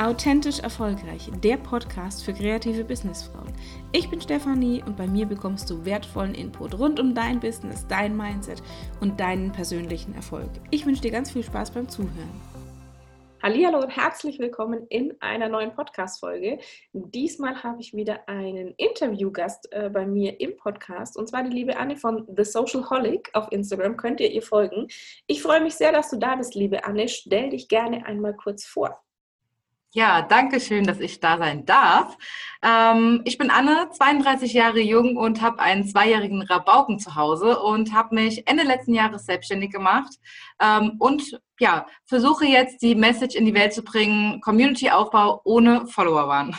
Authentisch 0.00 0.60
Erfolgreich, 0.60 1.28
der 1.42 1.56
Podcast 1.56 2.22
für 2.22 2.32
kreative 2.32 2.84
Businessfrauen. 2.84 3.52
Ich 3.90 4.08
bin 4.08 4.20
Stefanie 4.20 4.80
und 4.86 4.96
bei 4.96 5.08
mir 5.08 5.26
bekommst 5.26 5.68
du 5.68 5.84
wertvollen 5.84 6.36
Input 6.36 6.78
rund 6.78 7.00
um 7.00 7.16
dein 7.16 7.40
Business, 7.40 7.84
dein 7.88 8.16
Mindset 8.16 8.62
und 9.00 9.18
deinen 9.18 9.50
persönlichen 9.50 10.14
Erfolg. 10.14 10.50
Ich 10.70 10.86
wünsche 10.86 11.02
dir 11.02 11.10
ganz 11.10 11.32
viel 11.32 11.42
Spaß 11.42 11.72
beim 11.72 11.88
Zuhören. 11.88 12.40
Hallo 13.42 13.80
und 13.80 13.90
herzlich 13.90 14.38
willkommen 14.38 14.86
in 14.88 15.16
einer 15.18 15.48
neuen 15.48 15.74
Podcast-Folge. 15.74 16.60
Diesmal 16.92 17.60
habe 17.64 17.80
ich 17.80 17.92
wieder 17.92 18.28
einen 18.28 18.74
Interviewgast 18.76 19.66
äh, 19.72 19.90
bei 19.90 20.06
mir 20.06 20.40
im 20.40 20.56
Podcast 20.56 21.16
und 21.16 21.28
zwar 21.28 21.42
die 21.42 21.50
liebe 21.50 21.76
Anne 21.76 21.96
von 21.96 22.24
The 22.36 22.44
Social 22.44 22.88
Holic 22.88 23.30
auf 23.32 23.50
Instagram. 23.50 23.96
Könnt 23.96 24.20
ihr 24.20 24.30
ihr 24.30 24.42
folgen? 24.42 24.86
Ich 25.26 25.42
freue 25.42 25.60
mich 25.60 25.74
sehr, 25.74 25.90
dass 25.90 26.08
du 26.08 26.18
da 26.18 26.36
bist, 26.36 26.54
liebe 26.54 26.84
Anne. 26.84 27.08
Stell 27.08 27.50
dich 27.50 27.66
gerne 27.66 28.06
einmal 28.06 28.36
kurz 28.36 28.64
vor. 28.64 29.02
Ja, 29.94 30.20
danke 30.20 30.60
schön, 30.60 30.84
dass 30.84 31.00
ich 31.00 31.18
da 31.18 31.38
sein 31.38 31.64
darf. 31.64 32.18
Ähm, 32.62 33.22
ich 33.24 33.38
bin 33.38 33.50
Anne, 33.50 33.88
32 33.90 34.52
Jahre 34.52 34.80
jung 34.80 35.16
und 35.16 35.40
habe 35.40 35.60
einen 35.60 35.86
zweijährigen 35.86 36.42
Rabauken 36.42 36.98
zu 36.98 37.14
Hause 37.14 37.58
und 37.58 37.94
habe 37.94 38.14
mich 38.14 38.46
Ende 38.46 38.64
letzten 38.64 38.92
Jahres 38.92 39.24
selbstständig 39.24 39.72
gemacht 39.72 40.12
ähm, 40.60 40.96
und 40.98 41.40
ja, 41.58 41.86
versuche 42.04 42.44
jetzt 42.44 42.82
die 42.82 42.94
Message 42.94 43.34
in 43.34 43.46
die 43.46 43.54
Welt 43.54 43.72
zu 43.72 43.82
bringen, 43.82 44.42
Community-Aufbau 44.42 45.40
ohne 45.44 45.86
Follower 45.86 46.28
waren. 46.28 46.54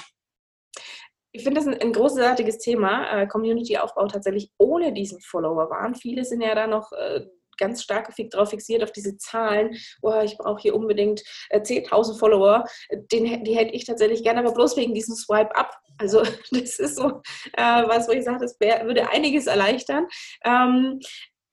Ich 1.31 1.43
finde 1.43 1.61
das 1.61 1.67
ein, 1.67 1.79
ein 1.79 1.93
großartiges 1.93 2.57
Thema, 2.57 3.11
äh, 3.11 3.27
Community-Aufbau 3.27 4.07
tatsächlich 4.07 4.51
ohne 4.57 4.91
diesen 4.91 5.21
Follower 5.21 5.69
waren. 5.69 5.93
Viele 5.93 6.25
sind 6.25 6.41
ja 6.41 6.55
da 6.55 6.65
noch 6.65 6.91
äh, 6.93 7.27
ganz 7.59 7.83
stark 7.83 8.13
darauf 8.31 8.49
fixiert, 8.49 8.83
auf 8.83 8.91
diese 8.91 9.17
Zahlen. 9.17 9.75
Oh, 10.01 10.19
ich 10.23 10.37
brauche 10.37 10.61
hier 10.61 10.75
unbedingt 10.75 11.21
äh, 11.49 11.59
10.000 11.59 12.17
Follower. 12.17 12.63
Den, 13.11 13.43
die 13.43 13.55
hätte 13.55 13.73
ich 13.73 13.85
tatsächlich 13.85 14.23
gerne, 14.23 14.39
aber 14.39 14.53
bloß 14.53 14.77
wegen 14.77 14.93
diesem 14.93 15.15
Swipe-Up. 15.15 15.75
Also 15.97 16.23
das 16.51 16.79
ist 16.79 16.95
so 16.95 17.21
äh, 17.53 17.83
was, 17.87 18.07
wo 18.07 18.13
ich 18.13 18.23
sage, 18.23 18.39
das 18.39 18.59
wär, 18.59 18.85
würde 18.85 19.09
einiges 19.09 19.47
erleichtern. 19.47 20.07
Ähm, 20.43 20.99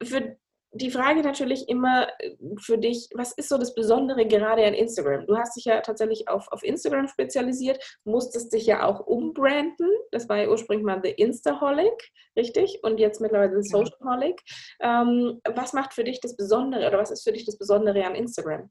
für 0.03 0.37
die 0.77 0.91
Frage 0.91 1.23
natürlich 1.23 1.69
immer 1.69 2.09
äh, 2.19 2.37
für 2.61 2.79
dich, 2.79 3.09
was 3.15 3.33
ist 3.33 3.49
so 3.49 3.59
das 3.59 3.75
Besondere 3.75 4.27
gerade 4.27 4.65
an 4.67 4.75
Instagram? 4.75 5.27
Du 5.27 5.37
hast 5.37 5.57
dich 5.57 5.65
ja 5.65 5.81
tatsächlich 5.81 6.29
auf, 6.29 6.47
auf 6.53 6.63
Instagram 6.63 7.09
spezialisiert, 7.09 7.83
musstest 8.05 8.53
dich 8.53 8.67
ja 8.67 8.85
auch 8.85 9.01
umbranden. 9.01 9.89
Das 10.11 10.29
war 10.29 10.39
ja 10.39 10.49
ursprünglich 10.49 10.85
mal 10.85 11.01
The 11.03 11.11
Instaholic, 11.11 12.13
richtig? 12.37 12.81
Und 12.83 12.99
jetzt 12.99 13.21
mittlerweile 13.21 13.63
The 13.63 13.69
Socialholic. 13.69 14.43
Ähm, 14.81 15.41
was 15.55 15.73
macht 15.73 15.95
für 15.95 16.05
dich 16.05 16.21
das 16.21 16.37
Besondere 16.37 16.87
oder 16.87 16.99
was 16.99 17.11
ist 17.11 17.25
für 17.25 17.33
dich 17.33 17.45
das 17.45 17.59
Besondere 17.59 18.05
an 18.05 18.15
Instagram? 18.15 18.71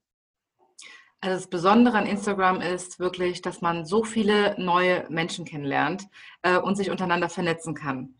Also 1.21 1.37
das 1.37 1.47
Besondere 1.47 1.97
an 1.97 2.05
Instagram 2.05 2.61
ist 2.61 2.99
wirklich, 2.99 3.41
dass 3.41 3.61
man 3.61 3.85
so 3.85 4.03
viele 4.03 4.55
neue 4.59 5.05
Menschen 5.09 5.43
kennenlernt 5.43 6.03
äh, 6.43 6.57
und 6.57 6.75
sich 6.75 6.91
untereinander 6.91 7.29
vernetzen 7.29 7.73
kann. 7.73 8.15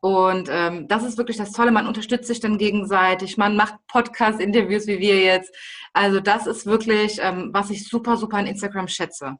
Und 0.00 0.48
ähm, 0.50 0.86
das 0.86 1.02
ist 1.02 1.18
wirklich 1.18 1.36
das 1.36 1.52
Tolle. 1.52 1.72
Man 1.72 1.88
unterstützt 1.88 2.28
sich 2.28 2.40
dann 2.40 2.58
gegenseitig, 2.58 3.36
man 3.36 3.56
macht 3.56 3.74
Podcast-Interviews 3.88 4.86
wie 4.86 5.00
wir 5.00 5.18
jetzt. 5.18 5.54
Also 5.92 6.20
das 6.20 6.46
ist 6.46 6.66
wirklich, 6.66 7.18
ähm, 7.20 7.50
was 7.52 7.70
ich 7.70 7.88
super, 7.88 8.16
super 8.16 8.36
an 8.36 8.46
Instagram 8.46 8.86
schätze. 8.86 9.36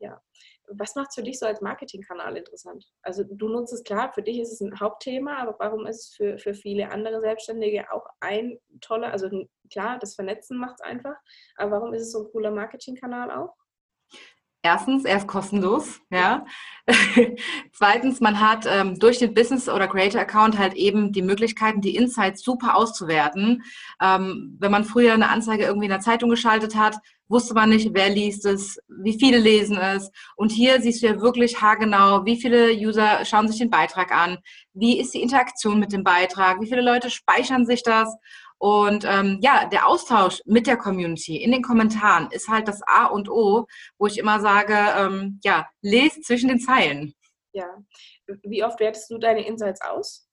Ja. 0.00 0.20
Was 0.74 0.96
macht 0.96 1.08
es 1.10 1.16
für 1.16 1.22
dich 1.22 1.38
so 1.38 1.46
als 1.46 1.60
Marketingkanal 1.60 2.36
interessant? 2.36 2.84
Also 3.02 3.24
du 3.24 3.48
nutzt 3.48 3.72
es 3.72 3.84
klar, 3.84 4.12
für 4.12 4.22
dich 4.22 4.40
ist 4.40 4.52
es 4.52 4.60
ein 4.60 4.80
Hauptthema, 4.80 5.36
aber 5.36 5.54
warum 5.58 5.86
ist 5.86 6.00
es 6.00 6.14
für, 6.16 6.38
für 6.38 6.54
viele 6.54 6.90
andere 6.90 7.20
Selbstständige 7.20 7.92
auch 7.92 8.06
ein 8.20 8.58
toller, 8.80 9.12
also 9.12 9.28
klar, 9.70 9.98
das 9.98 10.14
Vernetzen 10.14 10.58
macht 10.58 10.76
es 10.76 10.80
einfach, 10.80 11.16
aber 11.56 11.72
warum 11.72 11.92
ist 11.92 12.02
es 12.02 12.12
so 12.12 12.20
ein 12.20 12.30
cooler 12.32 12.50
Marketingkanal 12.50 13.30
auch? 13.30 13.54
Erstens, 14.64 15.04
er 15.04 15.16
ist 15.16 15.26
kostenlos, 15.26 16.00
ja. 16.10 16.46
Zweitens, 17.72 18.20
man 18.20 18.38
hat 18.38 18.64
ähm, 18.68 18.96
durch 18.96 19.18
den 19.18 19.34
Business- 19.34 19.68
oder 19.68 19.88
Creator-Account 19.88 20.56
halt 20.56 20.74
eben 20.74 21.12
die 21.12 21.22
Möglichkeiten, 21.22 21.80
die 21.80 21.96
Insights 21.96 22.44
super 22.44 22.76
auszuwerten. 22.76 23.64
Ähm, 24.00 24.56
wenn 24.60 24.70
man 24.70 24.84
früher 24.84 25.14
eine 25.14 25.30
Anzeige 25.30 25.64
irgendwie 25.64 25.86
in 25.86 25.92
der 25.92 26.00
Zeitung 26.00 26.30
geschaltet 26.30 26.76
hat, 26.76 26.96
wusste 27.28 27.54
man 27.54 27.70
nicht, 27.70 27.90
wer 27.92 28.08
liest 28.08 28.44
es, 28.44 28.78
wie 28.88 29.18
viele 29.18 29.38
lesen 29.38 29.78
es. 29.78 30.12
Und 30.36 30.52
hier 30.52 30.80
siehst 30.80 31.02
du 31.02 31.06
ja 31.06 31.20
wirklich 31.20 31.60
haargenau, 31.60 32.24
wie 32.24 32.40
viele 32.40 32.72
User 32.72 33.24
schauen 33.24 33.48
sich 33.48 33.58
den 33.58 33.70
Beitrag 33.70 34.12
an, 34.12 34.38
wie 34.74 35.00
ist 35.00 35.14
die 35.14 35.22
Interaktion 35.22 35.80
mit 35.80 35.92
dem 35.92 36.04
Beitrag, 36.04 36.60
wie 36.60 36.68
viele 36.68 36.82
Leute 36.82 37.10
speichern 37.10 37.66
sich 37.66 37.82
das. 37.82 38.14
Und 38.62 39.04
ähm, 39.04 39.40
ja, 39.42 39.66
der 39.66 39.88
Austausch 39.88 40.40
mit 40.44 40.68
der 40.68 40.76
Community 40.76 41.36
in 41.36 41.50
den 41.50 41.62
Kommentaren 41.62 42.28
ist 42.30 42.48
halt 42.48 42.68
das 42.68 42.80
A 42.86 43.06
und 43.06 43.28
O, 43.28 43.66
wo 43.98 44.06
ich 44.06 44.18
immer 44.18 44.38
sage, 44.38 44.78
ähm, 44.96 45.40
ja, 45.42 45.66
lest 45.80 46.22
zwischen 46.22 46.48
den 46.48 46.60
Zeilen. 46.60 47.12
Ja. 47.52 47.66
Wie 48.44 48.62
oft 48.62 48.78
wertest 48.78 49.10
du 49.10 49.18
deine 49.18 49.44
Insights 49.44 49.80
aus? 49.80 50.28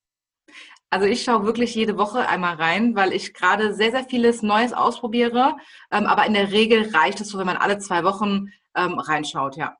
Also 0.91 1.07
ich 1.07 1.23
schaue 1.23 1.45
wirklich 1.45 1.73
jede 1.73 1.97
Woche 1.97 2.27
einmal 2.27 2.53
rein, 2.53 2.95
weil 2.95 3.13
ich 3.13 3.33
gerade 3.33 3.73
sehr, 3.73 3.89
sehr 3.89 4.03
vieles 4.03 4.43
Neues 4.43 4.73
ausprobiere. 4.73 5.57
Ähm, 5.91 6.05
aber 6.05 6.27
in 6.27 6.35
der 6.35 6.51
Regel 6.51 6.95
reicht 6.95 7.21
es 7.21 7.29
so, 7.29 7.39
wenn 7.39 7.47
man 7.47 7.57
alle 7.57 7.79
zwei 7.79 8.03
Wochen 8.03 8.49
ähm, 8.75 8.99
reinschaut, 8.99 9.57
ja 9.57 9.75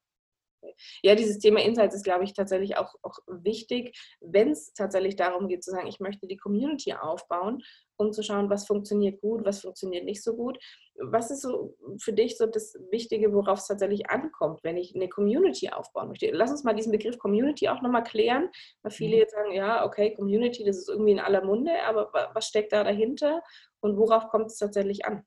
ja, 1.02 1.16
dieses 1.16 1.40
Thema 1.40 1.62
Insights 1.62 1.96
ist, 1.96 2.04
glaube 2.04 2.24
ich, 2.24 2.34
tatsächlich 2.34 2.78
auch, 2.78 2.96
auch 3.02 3.20
wichtig, 3.28 3.98
wenn 4.22 4.52
es 4.52 4.74
tatsächlich 4.74 5.16
darum 5.16 5.48
geht 5.48 5.64
zu 5.64 5.72
sagen, 5.72 5.88
ich 5.88 6.00
möchte 6.00 6.28
die 6.28 6.38
Community 6.38 6.94
aufbauen, 6.94 7.62
um 7.98 8.14
zu 8.14 8.24
schauen, 8.24 8.50
was 8.50 8.66
funktioniert 8.66 9.20
gut, 9.22 9.44
was 9.46 9.62
funktioniert 9.62 10.06
nicht 10.06 10.24
so 10.24 10.36
gut. 10.36 10.58
Was 11.02 11.32
ist 11.32 11.42
so 11.42 11.76
für 12.02 12.14
dich 12.14 12.38
so 12.38 12.46
das 12.46 12.74
Wichtige, 12.92 13.34
worauf 13.34 13.60
es 13.60 13.68
tatsächlich 13.68 14.10
ankommt, 14.10 14.64
wenn 14.64 14.78
ich 14.78 14.96
eine 14.96 15.10
Community 15.10 15.70
aufbauen 15.70 16.10
möchte? 16.10 16.30
Lass 16.32 16.52
uns 16.52 16.64
mal 16.64 16.74
diesen 16.74 16.92
Begriff 16.92 17.18
Community 17.18 17.68
auch 17.68 17.82
nochmal 17.82 18.04
klären, 18.04 18.50
weil 18.84 18.92
viele 18.92 19.16
mhm. 19.16 19.20
jetzt 19.20 19.34
sagen, 19.34 19.52
ja, 19.52 19.86
okay, 19.86 20.14
Community, 20.14 20.64
das 20.64 20.78
ist 20.78 20.90
irgendwie 20.90 21.12
in 21.12 21.20
aller 21.20 21.44
Munde, 21.44 21.72
aber 21.84 22.12
was 22.34 22.48
steckt 22.48 22.72
da 22.72 22.84
dahinter 22.84 23.42
und 23.82 23.98
worauf 23.98 24.30
kommt 24.30 24.48
es 24.48 24.58
tatsächlich 24.58 25.06
an? 25.06 25.26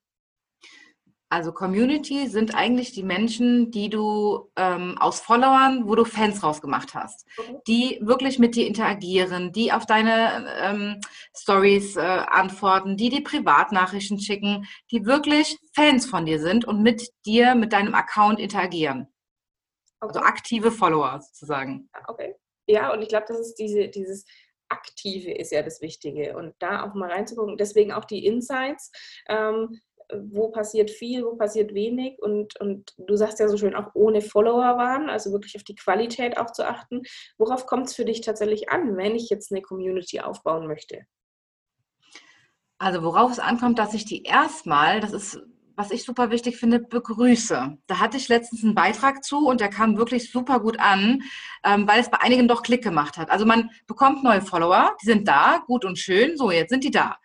Also 1.33 1.51
Community 1.51 2.27
sind 2.27 2.53
eigentlich 2.53 2.91
die 2.91 3.01
Menschen, 3.01 3.71
die 3.71 3.89
du 3.89 4.51
ähm, 4.55 4.99
aus 4.99 5.19
Followern, 5.19 5.87
wo 5.87 5.95
du 5.95 6.05
Fans 6.05 6.43
rausgemacht 6.43 6.93
hast, 6.93 7.25
mhm. 7.39 7.57
die 7.67 7.97
wirklich 8.03 8.37
mit 8.37 8.55
dir 8.55 8.67
interagieren, 8.67 9.51
die 9.51 9.71
auf 9.71 9.87
deine 9.87 10.47
ähm, 10.61 11.01
Stories 11.35 11.95
äh, 11.95 12.01
antworten, 12.01 12.97
die 12.97 13.09
dir 13.09 13.23
Privatnachrichten 13.23 14.19
schicken, 14.19 14.67
die 14.91 15.07
wirklich 15.07 15.57
Fans 15.73 16.05
von 16.05 16.27
dir 16.27 16.39
sind 16.39 16.65
und 16.65 16.83
mit 16.83 17.09
dir, 17.25 17.55
mit 17.55 17.73
deinem 17.73 17.95
Account 17.95 18.39
interagieren. 18.39 19.07
Also 20.01 20.19
okay. 20.19 20.19
Also 20.19 20.35
aktive 20.35 20.71
Follower 20.71 21.19
sozusagen. 21.19 21.89
Okay. 22.05 22.35
Ja, 22.67 22.93
und 22.93 23.01
ich 23.01 23.07
glaube, 23.07 23.25
das 23.27 23.39
ist 23.39 23.55
diese, 23.55 23.87
dieses 23.87 24.23
Aktive 24.69 25.31
ist 25.31 25.51
ja 25.51 25.63
das 25.63 25.81
Wichtige 25.81 26.37
und 26.37 26.53
da 26.59 26.83
auch 26.83 26.93
mal 26.93 27.11
reinzugucken. 27.11 27.57
Deswegen 27.57 27.91
auch 27.91 28.05
die 28.05 28.23
Insights. 28.23 28.91
Ähm, 29.27 29.79
wo 30.31 30.49
passiert 30.49 30.91
viel, 30.91 31.23
wo 31.23 31.35
passiert 31.35 31.73
wenig 31.73 32.21
und, 32.21 32.59
und 32.59 32.93
du 32.97 33.15
sagst 33.15 33.39
ja 33.39 33.47
so 33.47 33.57
schön, 33.57 33.75
auch 33.75 33.91
ohne 33.93 34.21
Follower 34.21 34.77
waren, 34.77 35.09
also 35.09 35.31
wirklich 35.31 35.55
auf 35.55 35.63
die 35.63 35.75
Qualität 35.75 36.37
auch 36.37 36.51
zu 36.51 36.67
achten. 36.67 37.01
Worauf 37.37 37.65
kommt 37.65 37.87
es 37.87 37.95
für 37.95 38.05
dich 38.05 38.21
tatsächlich 38.21 38.69
an, 38.69 38.97
wenn 38.97 39.15
ich 39.15 39.29
jetzt 39.29 39.51
eine 39.51 39.61
Community 39.61 40.19
aufbauen 40.19 40.67
möchte? 40.67 41.05
Also 42.77 43.03
worauf 43.03 43.31
es 43.31 43.39
ankommt, 43.39 43.79
dass 43.79 43.93
ich 43.93 44.05
die 44.05 44.23
erstmal, 44.23 44.99
das 44.99 45.13
ist 45.13 45.39
was 45.75 45.91
ich 45.91 46.03
super 46.03 46.29
wichtig 46.29 46.57
finde, 46.57 46.79
begrüße. 46.79 47.77
Da 47.87 47.99
hatte 47.99 48.17
ich 48.17 48.29
letztens 48.29 48.63
einen 48.63 48.75
Beitrag 48.75 49.23
zu 49.23 49.47
und 49.47 49.61
der 49.61 49.69
kam 49.69 49.97
wirklich 49.97 50.31
super 50.31 50.59
gut 50.59 50.79
an, 50.79 51.23
ähm, 51.63 51.87
weil 51.87 51.99
es 51.99 52.09
bei 52.09 52.21
einigen 52.21 52.47
doch 52.47 52.63
Klick 52.63 52.83
gemacht 52.83 53.17
hat. 53.17 53.29
Also 53.29 53.45
man 53.45 53.69
bekommt 53.87 54.23
neue 54.23 54.41
Follower, 54.41 54.95
die 55.01 55.05
sind 55.05 55.27
da, 55.27 55.63
gut 55.65 55.85
und 55.85 55.97
schön, 55.97 56.37
so 56.37 56.51
jetzt 56.51 56.69
sind 56.69 56.83
die 56.83 56.91
da. 56.91 57.17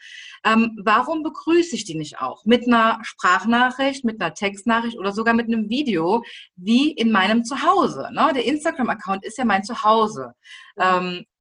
Ähm, 0.45 0.79
warum 0.83 1.23
begrüße 1.23 1.75
ich 1.75 1.85
die 1.85 1.97
nicht 1.97 2.21
auch? 2.21 2.45
Mit 2.45 2.67
einer 2.67 2.99
Sprachnachricht, 3.03 4.05
mit 4.05 4.21
einer 4.21 4.35
Textnachricht 4.35 4.99
oder 4.99 5.13
sogar 5.13 5.35
mit 5.35 5.47
einem 5.47 5.69
Video, 5.69 6.23
wie 6.57 6.93
in 6.93 7.11
meinem 7.11 7.45
Zuhause. 7.45 8.09
Ne? 8.13 8.31
Der 8.35 8.45
Instagram-Account 8.45 9.25
ist 9.25 9.39
ja 9.39 9.45
mein 9.45 9.65
Zuhause. 9.65 10.33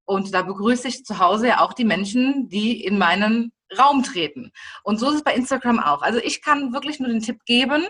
Und 0.08 0.34
da 0.34 0.42
begrüße 0.42 0.88
ich 0.88 1.04
zu 1.04 1.20
Hause 1.20 1.50
ja 1.50 1.60
auch 1.60 1.74
die 1.74 1.84
Menschen, 1.84 2.48
die 2.48 2.84
in 2.84 2.98
meinen 2.98 3.52
Raum 3.78 4.04
treten. 4.04 4.54
Und 4.84 5.00
so 5.00 5.10
ist 5.10 5.16
es 5.16 5.24
bei 5.24 5.36
Instagram 5.36 5.80
auch. 5.80 6.02
Also 6.02 6.20
ich 6.20 6.42
kann 6.42 6.72
wirklich 6.72 7.02
nur 7.02 7.10
den 7.10 7.20
Tipp 7.20 7.44
geben, 7.46 7.86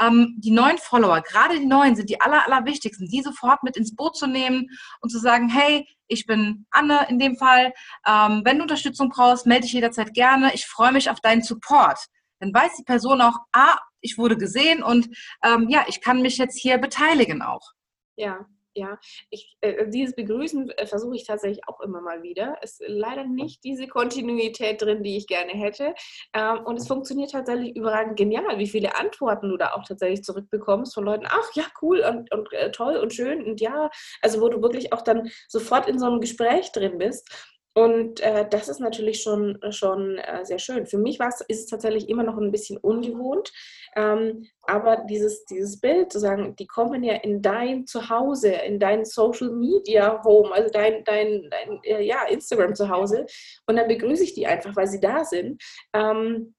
ähm, 0.00 0.34
die 0.38 0.50
neuen 0.50 0.78
Follower, 0.78 1.20
gerade 1.20 1.60
die 1.60 1.66
neuen, 1.66 1.94
sind 1.94 2.10
die 2.10 2.20
aller, 2.20 2.44
allerwichtigsten, 2.44 3.08
die 3.08 3.22
sofort 3.22 3.62
mit 3.62 3.76
ins 3.76 3.94
Boot 3.94 4.16
zu 4.16 4.26
nehmen 4.26 4.68
und 5.00 5.10
zu 5.10 5.20
sagen, 5.20 5.48
hey, 5.48 5.86
ich 6.08 6.26
bin 6.26 6.66
Anne 6.72 7.06
in 7.08 7.20
dem 7.20 7.36
Fall. 7.36 7.72
Ähm, 8.04 8.42
wenn 8.44 8.56
du 8.56 8.62
Unterstützung 8.62 9.08
brauchst, 9.08 9.46
melde 9.46 9.62
dich 9.62 9.72
jederzeit 9.72 10.12
gerne. 10.12 10.52
Ich 10.54 10.66
freue 10.66 10.90
mich 10.90 11.08
auf 11.08 11.20
deinen 11.20 11.42
Support. 11.42 12.00
Dann 12.40 12.52
weiß 12.52 12.74
die 12.76 12.84
Person 12.84 13.20
auch, 13.20 13.36
ah, 13.52 13.78
ich 14.00 14.18
wurde 14.18 14.36
gesehen 14.36 14.82
und 14.82 15.08
ähm, 15.44 15.68
ja, 15.68 15.84
ich 15.86 16.00
kann 16.00 16.20
mich 16.20 16.38
jetzt 16.38 16.58
hier 16.58 16.78
beteiligen 16.78 17.42
auch. 17.42 17.72
Ja, 18.16 18.46
Ja, 18.74 18.98
ich, 19.30 19.56
äh, 19.62 19.88
dieses 19.88 20.14
Begrüßen 20.14 20.70
äh, 20.70 20.86
versuche 20.86 21.16
ich 21.16 21.26
tatsächlich 21.26 21.66
auch 21.66 21.80
immer 21.80 22.00
mal 22.00 22.22
wieder. 22.22 22.56
Es 22.62 22.78
ist 22.78 22.84
leider 22.86 23.24
nicht 23.24 23.64
diese 23.64 23.88
Kontinuität 23.88 24.80
drin, 24.80 25.02
die 25.02 25.16
ich 25.16 25.26
gerne 25.26 25.52
hätte. 25.52 25.94
Ähm, 26.34 26.60
und 26.64 26.76
es 26.78 26.86
funktioniert 26.86 27.32
tatsächlich 27.32 27.74
überragend 27.74 28.16
genial, 28.16 28.58
wie 28.58 28.68
viele 28.68 28.96
Antworten 28.96 29.48
du 29.48 29.56
da 29.56 29.72
auch 29.72 29.84
tatsächlich 29.84 30.22
zurückbekommst 30.22 30.94
von 30.94 31.04
Leuten. 31.04 31.26
Ach 31.28 31.50
ja, 31.54 31.64
cool 31.82 32.00
und, 32.00 32.32
und 32.32 32.52
äh, 32.52 32.70
toll 32.70 32.96
und 32.96 33.12
schön 33.12 33.44
und 33.44 33.60
ja, 33.60 33.90
also 34.22 34.40
wo 34.40 34.48
du 34.48 34.62
wirklich 34.62 34.92
auch 34.92 35.02
dann 35.02 35.30
sofort 35.48 35.88
in 35.88 35.98
so 35.98 36.06
einem 36.06 36.20
Gespräch 36.20 36.70
drin 36.70 36.98
bist. 36.98 37.28
Und 37.74 38.20
äh, 38.20 38.48
das 38.48 38.68
ist 38.68 38.80
natürlich 38.80 39.22
schon, 39.22 39.58
schon 39.70 40.18
äh, 40.18 40.44
sehr 40.44 40.58
schön. 40.58 40.86
Für 40.86 40.98
mich 40.98 41.20
ist 41.20 41.60
es 41.60 41.66
tatsächlich 41.66 42.08
immer 42.08 42.24
noch 42.24 42.36
ein 42.36 42.50
bisschen 42.50 42.78
ungewohnt. 42.78 43.52
Ähm, 43.94 44.46
aber 44.62 45.04
dieses, 45.08 45.44
dieses 45.44 45.80
Bild 45.80 46.12
zu 46.12 46.18
sagen, 46.18 46.56
die 46.56 46.66
kommen 46.66 47.04
ja 47.04 47.14
in 47.14 47.42
dein 47.42 47.86
Zuhause, 47.86 48.50
in 48.50 48.80
dein 48.80 49.04
Social 49.04 49.50
Media 49.50 50.22
Home, 50.24 50.52
also 50.52 50.68
dein, 50.70 51.04
dein, 51.04 51.48
dein 51.50 51.80
äh, 51.84 52.02
ja, 52.02 52.24
Instagram 52.28 52.74
Zuhause. 52.74 53.26
Und 53.66 53.76
dann 53.76 53.88
begrüße 53.88 54.24
ich 54.24 54.34
die 54.34 54.46
einfach, 54.46 54.74
weil 54.74 54.88
sie 54.88 55.00
da 55.00 55.24
sind. 55.24 55.62
Ähm, 55.92 56.54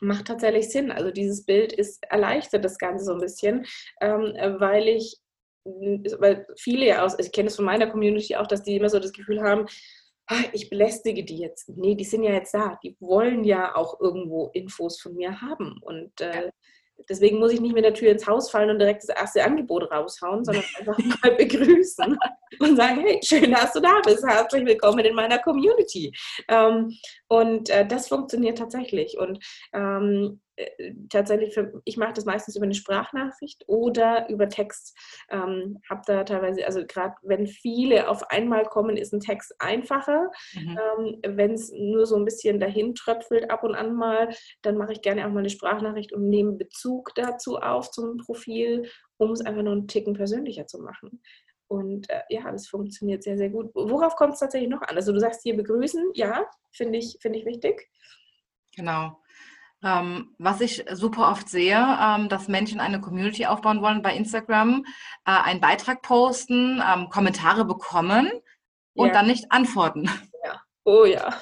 macht 0.00 0.26
tatsächlich 0.26 0.70
Sinn. 0.70 0.92
Also 0.92 1.10
dieses 1.10 1.44
Bild 1.44 1.72
ist 1.72 2.04
erleichtert 2.04 2.64
das 2.64 2.78
Ganze 2.78 3.04
so 3.04 3.12
ein 3.14 3.20
bisschen, 3.20 3.66
ähm, 4.00 4.34
weil 4.60 4.88
ich 4.88 5.18
weil 6.18 6.46
viele 6.56 6.86
ja 6.86 7.04
aus, 7.04 7.18
ich 7.18 7.32
kenne 7.32 7.48
es 7.48 7.56
von 7.56 7.64
meiner 7.64 7.88
Community 7.88 8.36
auch, 8.36 8.46
dass 8.46 8.62
die 8.62 8.76
immer 8.76 8.88
so 8.88 9.00
das 9.00 9.12
Gefühl 9.12 9.42
haben, 9.42 9.66
Ah, 10.28 10.42
ich 10.52 10.68
belästige 10.70 11.24
die 11.24 11.38
jetzt. 11.38 11.68
Nee, 11.76 11.94
die 11.94 12.04
sind 12.04 12.24
ja 12.24 12.32
jetzt 12.32 12.52
da. 12.52 12.78
Die 12.82 12.96
wollen 12.98 13.44
ja 13.44 13.76
auch 13.76 14.00
irgendwo 14.00 14.50
Infos 14.54 15.00
von 15.00 15.14
mir 15.14 15.40
haben. 15.40 15.78
Und 15.82 16.20
äh, 16.20 16.50
deswegen 17.08 17.38
muss 17.38 17.52
ich 17.52 17.60
nicht 17.60 17.74
mit 17.74 17.84
der 17.84 17.94
Tür 17.94 18.10
ins 18.10 18.26
Haus 18.26 18.50
fallen 18.50 18.70
und 18.70 18.80
direkt 18.80 19.04
das 19.08 19.16
erste 19.16 19.44
Angebot 19.44 19.90
raushauen, 19.90 20.44
sondern 20.44 20.64
einfach 20.78 20.98
mal 21.22 21.36
begrüßen 21.36 22.18
und 22.58 22.76
sagen, 22.76 23.00
hey, 23.02 23.20
schön, 23.22 23.52
dass 23.52 23.72
du 23.72 23.80
da 23.80 24.00
bist. 24.04 24.26
Herzlich 24.26 24.66
willkommen 24.66 25.04
in 25.04 25.14
meiner 25.14 25.38
Community. 25.38 26.12
Ähm, 26.48 26.92
und 27.28 27.70
äh, 27.70 27.86
das 27.86 28.08
funktioniert 28.08 28.58
tatsächlich. 28.58 29.18
Und 29.18 29.38
ähm, 29.72 30.40
äh, 30.56 30.94
tatsächlich, 31.10 31.54
für, 31.54 31.80
ich 31.84 31.96
mache 31.96 32.14
das 32.14 32.24
meistens 32.24 32.56
über 32.56 32.64
eine 32.64 32.74
Sprachnachricht 32.74 33.64
oder 33.66 34.28
über 34.28 34.48
Text. 34.48 34.96
Ähm, 35.30 35.80
habe 35.88 36.02
da 36.06 36.24
teilweise, 36.24 36.64
also 36.66 36.84
gerade 36.86 37.14
wenn 37.22 37.46
viele 37.46 38.08
auf 38.08 38.30
einmal 38.30 38.64
kommen, 38.64 38.96
ist 38.96 39.12
ein 39.12 39.20
Text 39.20 39.54
einfacher. 39.58 40.30
Mhm. 40.54 40.78
Ähm, 40.98 41.36
wenn 41.36 41.52
es 41.52 41.70
nur 41.72 42.06
so 42.06 42.16
ein 42.16 42.24
bisschen 42.24 42.58
dahin 42.58 42.94
tröpfelt 42.94 43.50
ab 43.50 43.64
und 43.64 43.74
an 43.74 43.94
mal, 43.94 44.34
dann 44.62 44.76
mache 44.76 44.92
ich 44.92 45.02
gerne 45.02 45.26
auch 45.26 45.30
mal 45.30 45.40
eine 45.40 45.50
Sprachnachricht 45.50 46.12
und 46.12 46.28
nehme 46.28 46.52
Bezug 46.52 47.12
dazu 47.14 47.58
auf 47.58 47.90
zum 47.90 48.16
Profil, 48.18 48.88
um 49.18 49.32
es 49.32 49.40
einfach 49.40 49.62
nur 49.62 49.72
einen 49.72 49.88
Ticken 49.88 50.14
persönlicher 50.14 50.66
zu 50.66 50.78
machen. 50.78 51.22
Und 51.68 52.08
äh, 52.10 52.22
ja, 52.30 52.50
das 52.50 52.68
funktioniert 52.68 53.22
sehr, 53.22 53.36
sehr 53.36 53.50
gut. 53.50 53.70
Worauf 53.74 54.14
kommt 54.16 54.34
es 54.34 54.40
tatsächlich 54.40 54.70
noch 54.70 54.82
an? 54.82 54.96
Also 54.96 55.12
du 55.12 55.18
sagst 55.18 55.42
hier 55.42 55.56
begrüßen, 55.56 56.12
ja, 56.14 56.46
finde 56.72 56.98
ich, 56.98 57.18
find 57.20 57.36
ich 57.36 57.44
wichtig. 57.44 57.90
Genau. 58.76 59.18
Ähm, 59.84 60.34
was 60.38 60.60
ich 60.60 60.84
super 60.92 61.30
oft 61.30 61.48
sehe, 61.48 61.76
ähm, 61.76 62.28
dass 62.28 62.48
Menschen 62.48 62.80
eine 62.80 63.00
Community 63.00 63.46
aufbauen 63.46 63.82
wollen 63.82 64.02
bei 64.02 64.14
Instagram, 64.16 64.84
äh, 65.26 65.30
einen 65.30 65.60
Beitrag 65.60 66.02
posten, 66.02 66.82
ähm, 66.86 67.08
Kommentare 67.10 67.64
bekommen 67.64 68.30
und 68.94 69.08
ja. 69.08 69.12
dann 69.12 69.26
nicht 69.26 69.50
antworten. 69.50 70.08
Ja. 70.44 70.60
Oh 70.84 71.04
ja. 71.04 71.34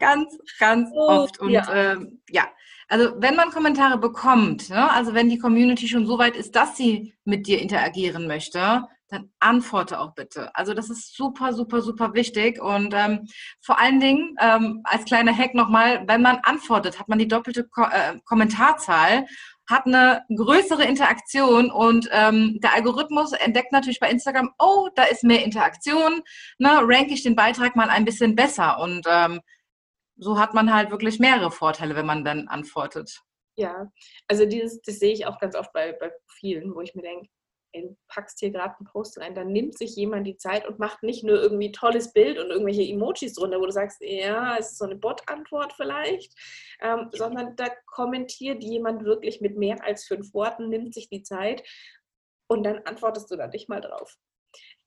Ganz, 0.00 0.36
ganz 0.58 0.90
oh, 0.92 1.06
oft. 1.08 1.38
Und 1.38 1.50
ja. 1.50 1.72
Ähm, 1.72 2.20
ja. 2.28 2.48
also 2.88 3.14
wenn 3.18 3.36
man 3.36 3.50
Kommentare 3.50 3.98
bekommt, 3.98 4.68
ne, 4.68 4.90
also 4.90 5.14
wenn 5.14 5.28
die 5.28 5.38
Community 5.38 5.86
schon 5.86 6.06
so 6.06 6.18
weit 6.18 6.36
ist, 6.36 6.56
dass 6.56 6.76
sie 6.76 7.14
mit 7.24 7.46
dir 7.46 7.60
interagieren 7.60 8.26
möchte, 8.26 8.82
dann 9.12 9.30
antworte 9.40 10.00
auch 10.00 10.14
bitte. 10.14 10.54
Also 10.56 10.72
das 10.74 10.88
ist 10.90 11.14
super, 11.14 11.52
super, 11.52 11.82
super 11.82 12.14
wichtig. 12.14 12.60
Und 12.60 12.94
ähm, 12.94 13.28
vor 13.60 13.78
allen 13.78 14.00
Dingen 14.00 14.36
ähm, 14.40 14.80
als 14.84 15.04
kleiner 15.04 15.36
Hack 15.36 15.54
nochmal, 15.54 16.04
wenn 16.08 16.22
man 16.22 16.38
antwortet, 16.42 16.98
hat 16.98 17.08
man 17.08 17.18
die 17.18 17.28
doppelte 17.28 17.68
Ko 17.68 17.82
äh, 17.82 18.18
Kommentarzahl, 18.24 19.26
hat 19.68 19.86
eine 19.86 20.22
größere 20.34 20.84
Interaktion 20.84 21.70
und 21.70 22.08
ähm, 22.10 22.58
der 22.62 22.74
Algorithmus 22.74 23.32
entdeckt 23.32 23.70
natürlich 23.70 24.00
bei 24.00 24.10
Instagram, 24.10 24.50
oh, 24.58 24.88
da 24.94 25.04
ist 25.04 25.24
mehr 25.24 25.44
Interaktion, 25.44 26.22
ne, 26.58 26.80
ranke 26.82 27.14
ich 27.14 27.22
den 27.22 27.36
Beitrag 27.36 27.76
mal 27.76 27.88
ein 27.88 28.04
bisschen 28.04 28.34
besser. 28.34 28.80
Und 28.80 29.06
ähm, 29.08 29.40
so 30.16 30.38
hat 30.38 30.54
man 30.54 30.74
halt 30.74 30.90
wirklich 30.90 31.18
mehrere 31.18 31.50
Vorteile, 31.50 31.94
wenn 31.96 32.06
man 32.06 32.24
dann 32.24 32.48
antwortet. 32.48 33.22
Ja, 33.56 33.90
also 34.26 34.46
dieses, 34.46 34.80
das 34.80 34.98
sehe 34.98 35.12
ich 35.12 35.26
auch 35.26 35.38
ganz 35.38 35.54
oft 35.54 35.72
bei, 35.72 35.92
bei 35.92 36.10
Profilen, 36.26 36.74
wo 36.74 36.80
ich 36.80 36.94
mir 36.94 37.02
denke, 37.02 37.28
ey, 37.72 37.82
du 37.82 37.96
packst 38.08 38.40
hier 38.40 38.50
gerade 38.50 38.76
einen 38.78 38.86
Post 38.86 39.18
rein, 39.18 39.34
dann 39.34 39.52
nimmt 39.52 39.76
sich 39.76 39.96
jemand 39.96 40.26
die 40.26 40.36
Zeit 40.36 40.66
und 40.66 40.78
macht 40.78 41.02
nicht 41.02 41.24
nur 41.24 41.40
irgendwie 41.40 41.72
tolles 41.72 42.12
Bild 42.12 42.38
und 42.38 42.50
irgendwelche 42.50 42.82
Emojis 42.82 43.34
drunter, 43.34 43.60
wo 43.60 43.66
du 43.66 43.72
sagst, 43.72 44.00
ja, 44.00 44.56
es 44.58 44.72
ist 44.72 44.78
so 44.78 44.84
eine 44.84 44.96
Bot-Antwort 44.96 45.72
vielleicht, 45.72 46.34
ähm, 46.80 47.08
sondern 47.12 47.56
da 47.56 47.68
kommentiert 47.86 48.62
jemand 48.62 49.04
wirklich 49.04 49.40
mit 49.40 49.56
mehr 49.56 49.82
als 49.84 50.04
fünf 50.04 50.32
Worten, 50.34 50.68
nimmt 50.68 50.94
sich 50.94 51.08
die 51.08 51.22
Zeit 51.22 51.62
und 52.48 52.64
dann 52.64 52.78
antwortest 52.84 53.30
du 53.30 53.36
da 53.36 53.46
nicht 53.46 53.68
mal 53.68 53.80
drauf. 53.80 54.18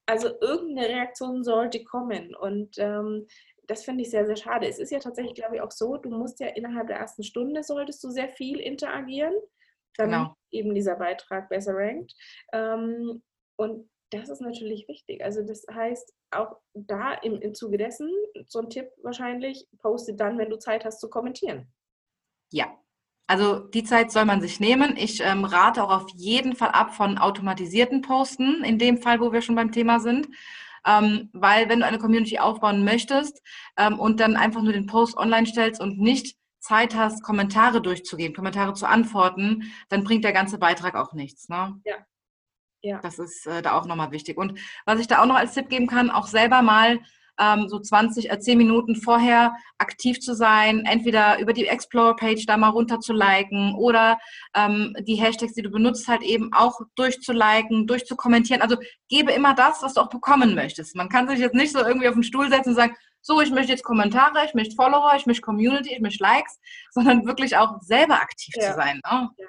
Also 0.05 0.29
irgendeine 0.39 0.89
Reaktion 0.89 1.43
sollte 1.43 1.83
kommen 1.83 2.35
und 2.35 2.75
ähm, 2.77 3.27
das 3.67 3.83
finde 3.83 4.03
ich 4.03 4.11
sehr, 4.11 4.27
sehr 4.27 4.35
schade. 4.35 4.67
Es 4.67 4.77
ist 4.77 4.91
ja 4.91 4.99
tatsächlich, 4.99 5.33
glaube 5.33 5.55
ich, 5.55 5.61
auch 5.61 5.71
so, 5.71 5.97
du 5.97 6.09
musst 6.09 6.39
ja 6.39 6.47
innerhalb 6.47 6.87
der 6.87 6.97
ersten 6.97 7.23
Stunde 7.23 7.63
solltest 7.63 8.03
du 8.03 8.11
sehr 8.11 8.29
viel 8.29 8.59
interagieren 8.59 9.33
damit 9.97 10.15
genau. 10.15 10.35
eben 10.51 10.73
dieser 10.75 10.95
Beitrag 10.95 11.49
besser 11.49 11.73
rankt. 11.75 12.13
Ähm, 12.53 13.23
und 13.57 13.89
das 14.11 14.29
ist 14.29 14.41
natürlich 14.41 14.87
wichtig. 14.87 15.23
Also 15.23 15.41
das 15.41 15.65
heißt, 15.71 16.13
auch 16.31 16.57
da 16.73 17.13
im, 17.13 17.41
im 17.41 17.53
Zuge 17.53 17.77
dessen, 17.77 18.09
so 18.47 18.59
ein 18.59 18.69
Tipp 18.69 18.89
wahrscheinlich, 19.01 19.67
poste 19.79 20.13
dann, 20.13 20.37
wenn 20.37 20.49
du 20.49 20.57
Zeit 20.57 20.85
hast 20.85 20.99
zu 20.99 21.09
kommentieren. 21.09 21.71
Ja, 22.51 22.77
also 23.27 23.59
die 23.59 23.83
Zeit 23.83 24.11
soll 24.11 24.25
man 24.25 24.41
sich 24.41 24.59
nehmen. 24.59 24.95
Ich 24.97 25.21
ähm, 25.21 25.45
rate 25.45 25.83
auch 25.83 25.89
auf 25.89 26.09
jeden 26.15 26.55
Fall 26.55 26.69
ab 26.69 26.93
von 26.93 27.17
automatisierten 27.17 28.01
Posten, 28.01 28.63
in 28.63 28.77
dem 28.77 28.99
Fall, 28.99 29.19
wo 29.19 29.31
wir 29.31 29.41
schon 29.41 29.55
beim 29.55 29.71
Thema 29.71 29.99
sind. 29.99 30.27
Ähm, 30.85 31.29
weil 31.33 31.67
wenn 31.67 31.79
du 31.79 31.85
eine 31.85 31.97
Community 31.97 32.37
aufbauen 32.37 32.83
möchtest 32.83 33.41
ähm, 33.75 33.99
und 33.99 34.19
dann 34.19 34.35
einfach 34.35 34.61
nur 34.61 34.73
den 34.73 34.85
Post 34.85 35.17
online 35.17 35.47
stellst 35.47 35.81
und 35.81 35.97
nicht 35.97 36.37
Zeit 36.65 36.95
hast, 36.95 37.23
Kommentare 37.23 37.81
durchzugehen, 37.81 38.33
Kommentare 38.33 38.73
zu 38.73 38.87
antworten, 38.87 39.71
dann 39.89 40.03
bringt 40.03 40.23
der 40.23 40.33
ganze 40.33 40.57
Beitrag 40.57 40.95
auch 40.95 41.13
nichts. 41.13 41.47
Ne? 41.47 41.79
Ja. 41.85 41.95
ja. 42.81 42.99
Das 43.01 43.19
ist 43.19 43.45
äh, 43.45 43.61
da 43.61 43.73
auch 43.73 43.85
nochmal 43.85 44.11
wichtig. 44.11 44.37
Und 44.37 44.59
was 44.85 44.99
ich 44.99 45.07
da 45.07 45.21
auch 45.21 45.27
noch 45.27 45.35
als 45.35 45.53
Tipp 45.53 45.69
geben 45.69 45.87
kann, 45.87 46.09
auch 46.09 46.27
selber 46.27 46.61
mal 46.61 46.99
ähm, 47.39 47.67
so 47.67 47.79
20, 47.79 48.31
äh, 48.31 48.39
10 48.39 48.57
Minuten 48.57 48.95
vorher 48.95 49.53
aktiv 49.77 50.19
zu 50.19 50.33
sein, 50.33 50.85
entweder 50.85 51.39
über 51.39 51.53
die 51.53 51.67
Explore-Page 51.67 52.45
da 52.45 52.57
mal 52.57 52.69
runter 52.69 52.99
zu 52.99 53.13
liken 53.13 53.75
oder 53.75 54.17
ähm, 54.55 54.95
die 55.01 55.15
Hashtags, 55.15 55.53
die 55.53 55.61
du 55.61 55.69
benutzt, 55.69 56.07
halt 56.07 56.21
eben 56.21 56.51
auch 56.53 56.79
durchzuliken, 56.95 57.87
durchzukommentieren. 57.87 58.61
Also 58.61 58.77
gebe 59.09 59.31
immer 59.31 59.53
das, 59.53 59.83
was 59.83 59.93
du 59.93 60.01
auch 60.01 60.09
bekommen 60.09 60.55
möchtest. 60.55 60.95
Man 60.95 61.09
kann 61.09 61.27
sich 61.27 61.39
jetzt 61.39 61.55
nicht 61.55 61.73
so 61.73 61.79
irgendwie 61.79 62.07
auf 62.07 62.15
den 62.15 62.23
Stuhl 62.23 62.49
setzen 62.49 62.69
und 62.69 62.75
sagen, 62.75 62.95
so, 63.25 63.41
ich 63.41 63.49
möchte 63.49 63.71
jetzt 63.71 63.83
Kommentare, 63.83 64.45
ich 64.45 64.53
möchte 64.53 64.75
Follower, 64.75 65.13
ich 65.17 65.25
möchte 65.25 65.41
Community, 65.41 65.95
ich 65.95 65.99
möchte 65.99 66.23
Likes, 66.23 66.59
sondern 66.91 67.25
wirklich 67.25 67.57
auch 67.57 67.81
selber 67.81 68.21
aktiv 68.21 68.53
ja. 68.55 68.69
zu 68.69 68.75
sein. 68.75 69.01
Ne? 69.03 69.29
Ja. 69.37 69.47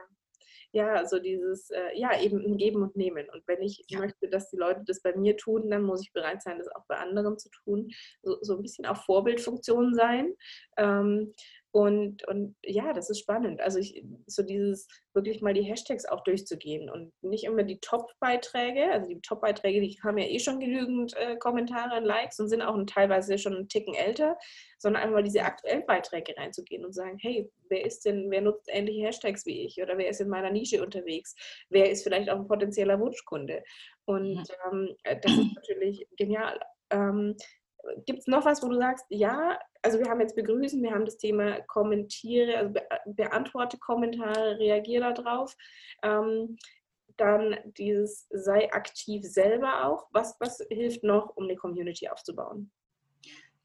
Ja, 0.72 0.92
also 0.92 1.18
dieses, 1.18 1.70
äh, 1.70 1.98
ja, 1.98 2.20
eben 2.20 2.58
Geben 2.58 2.82
und 2.82 2.96
Nehmen. 2.96 3.26
Und 3.32 3.42
wenn 3.46 3.62
ich 3.62 3.82
ja. 3.88 3.98
möchte, 3.98 4.28
dass 4.28 4.50
die 4.50 4.58
Leute 4.58 4.82
das 4.86 5.00
bei 5.00 5.16
mir 5.16 5.34
tun, 5.38 5.70
dann 5.70 5.82
muss 5.82 6.02
ich 6.02 6.12
bereit 6.12 6.42
sein, 6.42 6.58
das 6.58 6.68
auch 6.68 6.84
bei 6.86 6.96
anderen 6.96 7.38
zu 7.38 7.48
tun. 7.48 7.88
So, 8.22 8.36
so 8.42 8.56
ein 8.56 8.62
bisschen 8.62 8.84
auch 8.84 9.02
Vorbildfunktion 9.04 9.94
sein. 9.94 10.34
Ähm, 10.76 11.32
und, 11.76 12.26
und 12.26 12.56
ja, 12.64 12.94
das 12.94 13.10
ist 13.10 13.18
spannend. 13.18 13.60
Also 13.60 13.78
ich, 13.78 14.02
so 14.26 14.42
dieses 14.42 14.88
wirklich 15.12 15.42
mal 15.42 15.52
die 15.52 15.62
Hashtags 15.62 16.06
auch 16.06 16.24
durchzugehen 16.24 16.88
und 16.88 17.12
nicht 17.20 17.44
immer 17.44 17.64
die 17.64 17.80
Top-Beiträge, 17.80 18.90
also 18.90 19.06
die 19.10 19.20
Top-Beiträge, 19.20 19.82
die 19.82 20.00
haben 20.02 20.16
ja 20.16 20.24
eh 20.24 20.38
schon 20.38 20.58
genügend 20.58 21.14
äh, 21.18 21.36
Kommentare 21.36 21.98
und 21.98 22.06
Likes 22.06 22.40
und 22.40 22.48
sind 22.48 22.62
auch 22.62 22.82
teilweise 22.86 23.36
schon 23.36 23.54
einen 23.54 23.68
Ticken 23.68 23.92
älter, 23.92 24.38
sondern 24.78 25.02
einmal 25.02 25.22
diese 25.22 25.42
aktuellen 25.42 25.84
Beiträge 25.84 26.34
reinzugehen 26.38 26.82
und 26.82 26.94
sagen, 26.94 27.18
hey, 27.20 27.46
wer 27.68 27.84
ist 27.84 28.06
denn, 28.06 28.30
wer 28.30 28.40
nutzt 28.40 28.70
ähnliche 28.72 29.08
Hashtags 29.08 29.44
wie 29.44 29.66
ich 29.66 29.76
oder 29.82 29.98
wer 29.98 30.08
ist 30.08 30.22
in 30.22 30.30
meiner 30.30 30.50
Nische 30.50 30.82
unterwegs? 30.82 31.34
Wer 31.68 31.90
ist 31.90 32.04
vielleicht 32.04 32.30
auch 32.30 32.36
ein 32.36 32.48
potenzieller 32.48 32.98
Wunschkunde? 32.98 33.62
Und 34.06 34.48
ähm, 34.72 34.96
äh, 35.02 35.20
das 35.20 35.30
ist 35.30 35.54
natürlich 35.56 36.08
genial. 36.16 36.58
Ähm, 36.88 37.36
Gibt 38.06 38.20
es 38.20 38.26
noch 38.26 38.44
was, 38.44 38.62
wo 38.62 38.68
du 38.68 38.76
sagst, 38.76 39.04
ja, 39.08 39.58
also 39.82 39.98
wir 39.98 40.08
haben 40.08 40.20
jetzt 40.20 40.36
begrüßen, 40.36 40.82
wir 40.82 40.92
haben 40.92 41.04
das 41.04 41.16
Thema 41.16 41.60
kommentiere, 41.62 42.58
also 42.58 42.72
be 42.72 42.82
beantworte 43.06 43.78
Kommentare, 43.78 44.58
reagiere 44.58 45.14
darauf. 45.14 45.56
Ähm, 46.02 46.56
dann 47.16 47.56
dieses 47.78 48.26
sei 48.30 48.70
aktiv 48.72 49.24
selber 49.24 49.86
auch. 49.86 50.06
Was, 50.12 50.36
was 50.40 50.62
hilft 50.70 51.02
noch, 51.02 51.36
um 51.36 51.44
eine 51.44 51.56
Community 51.56 52.08
aufzubauen? 52.08 52.70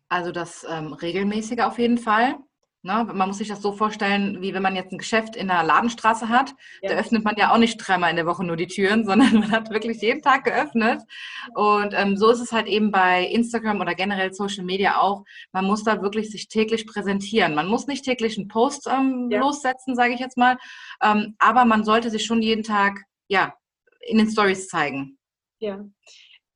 Also 0.07 0.31
das 0.31 0.65
ähm, 0.69 0.93
regelmäßige 0.93 1.59
auf 1.61 1.79
jeden 1.79 1.97
Fall. 1.97 2.35
Ne? 2.83 3.07
Man 3.13 3.27
muss 3.27 3.37
sich 3.37 3.47
das 3.47 3.61
so 3.61 3.73
vorstellen, 3.73 4.41
wie 4.41 4.53
wenn 4.53 4.63
man 4.63 4.75
jetzt 4.75 4.91
ein 4.91 4.97
Geschäft 4.97 5.35
in 5.35 5.51
einer 5.51 5.63
Ladenstraße 5.63 6.29
hat. 6.29 6.55
Ja. 6.81 6.89
Da 6.89 6.95
öffnet 6.95 7.23
man 7.23 7.35
ja 7.37 7.53
auch 7.53 7.59
nicht 7.59 7.77
dreimal 7.77 8.09
in 8.09 8.15
der 8.15 8.25
Woche 8.25 8.43
nur 8.43 8.55
die 8.55 8.67
Türen, 8.67 9.05
sondern 9.05 9.33
man 9.33 9.51
hat 9.51 9.69
wirklich 9.69 10.01
jeden 10.01 10.21
Tag 10.21 10.45
geöffnet. 10.45 11.01
Und 11.53 11.93
ähm, 11.93 12.17
so 12.17 12.29
ist 12.31 12.39
es 12.39 12.51
halt 12.51 12.67
eben 12.67 12.91
bei 12.91 13.25
Instagram 13.25 13.81
oder 13.81 13.93
generell 13.93 14.33
Social 14.33 14.63
Media 14.63 14.99
auch. 14.99 15.23
Man 15.51 15.65
muss 15.65 15.83
da 15.83 16.01
wirklich 16.01 16.31
sich 16.31 16.47
täglich 16.47 16.87
präsentieren. 16.87 17.53
Man 17.53 17.67
muss 17.67 17.85
nicht 17.85 18.03
täglich 18.03 18.37
einen 18.37 18.47
Post 18.47 18.87
ähm, 18.87 19.29
ja. 19.29 19.39
lossetzen, 19.39 19.95
sage 19.95 20.13
ich 20.13 20.19
jetzt 20.19 20.37
mal. 20.37 20.57
Ähm, 21.03 21.35
aber 21.37 21.65
man 21.65 21.83
sollte 21.83 22.09
sich 22.09 22.25
schon 22.25 22.41
jeden 22.41 22.63
Tag 22.63 23.03
ja, 23.27 23.53
in 24.01 24.17
den 24.17 24.29
Stories 24.29 24.67
zeigen. 24.67 25.17
Ja. 25.59 25.85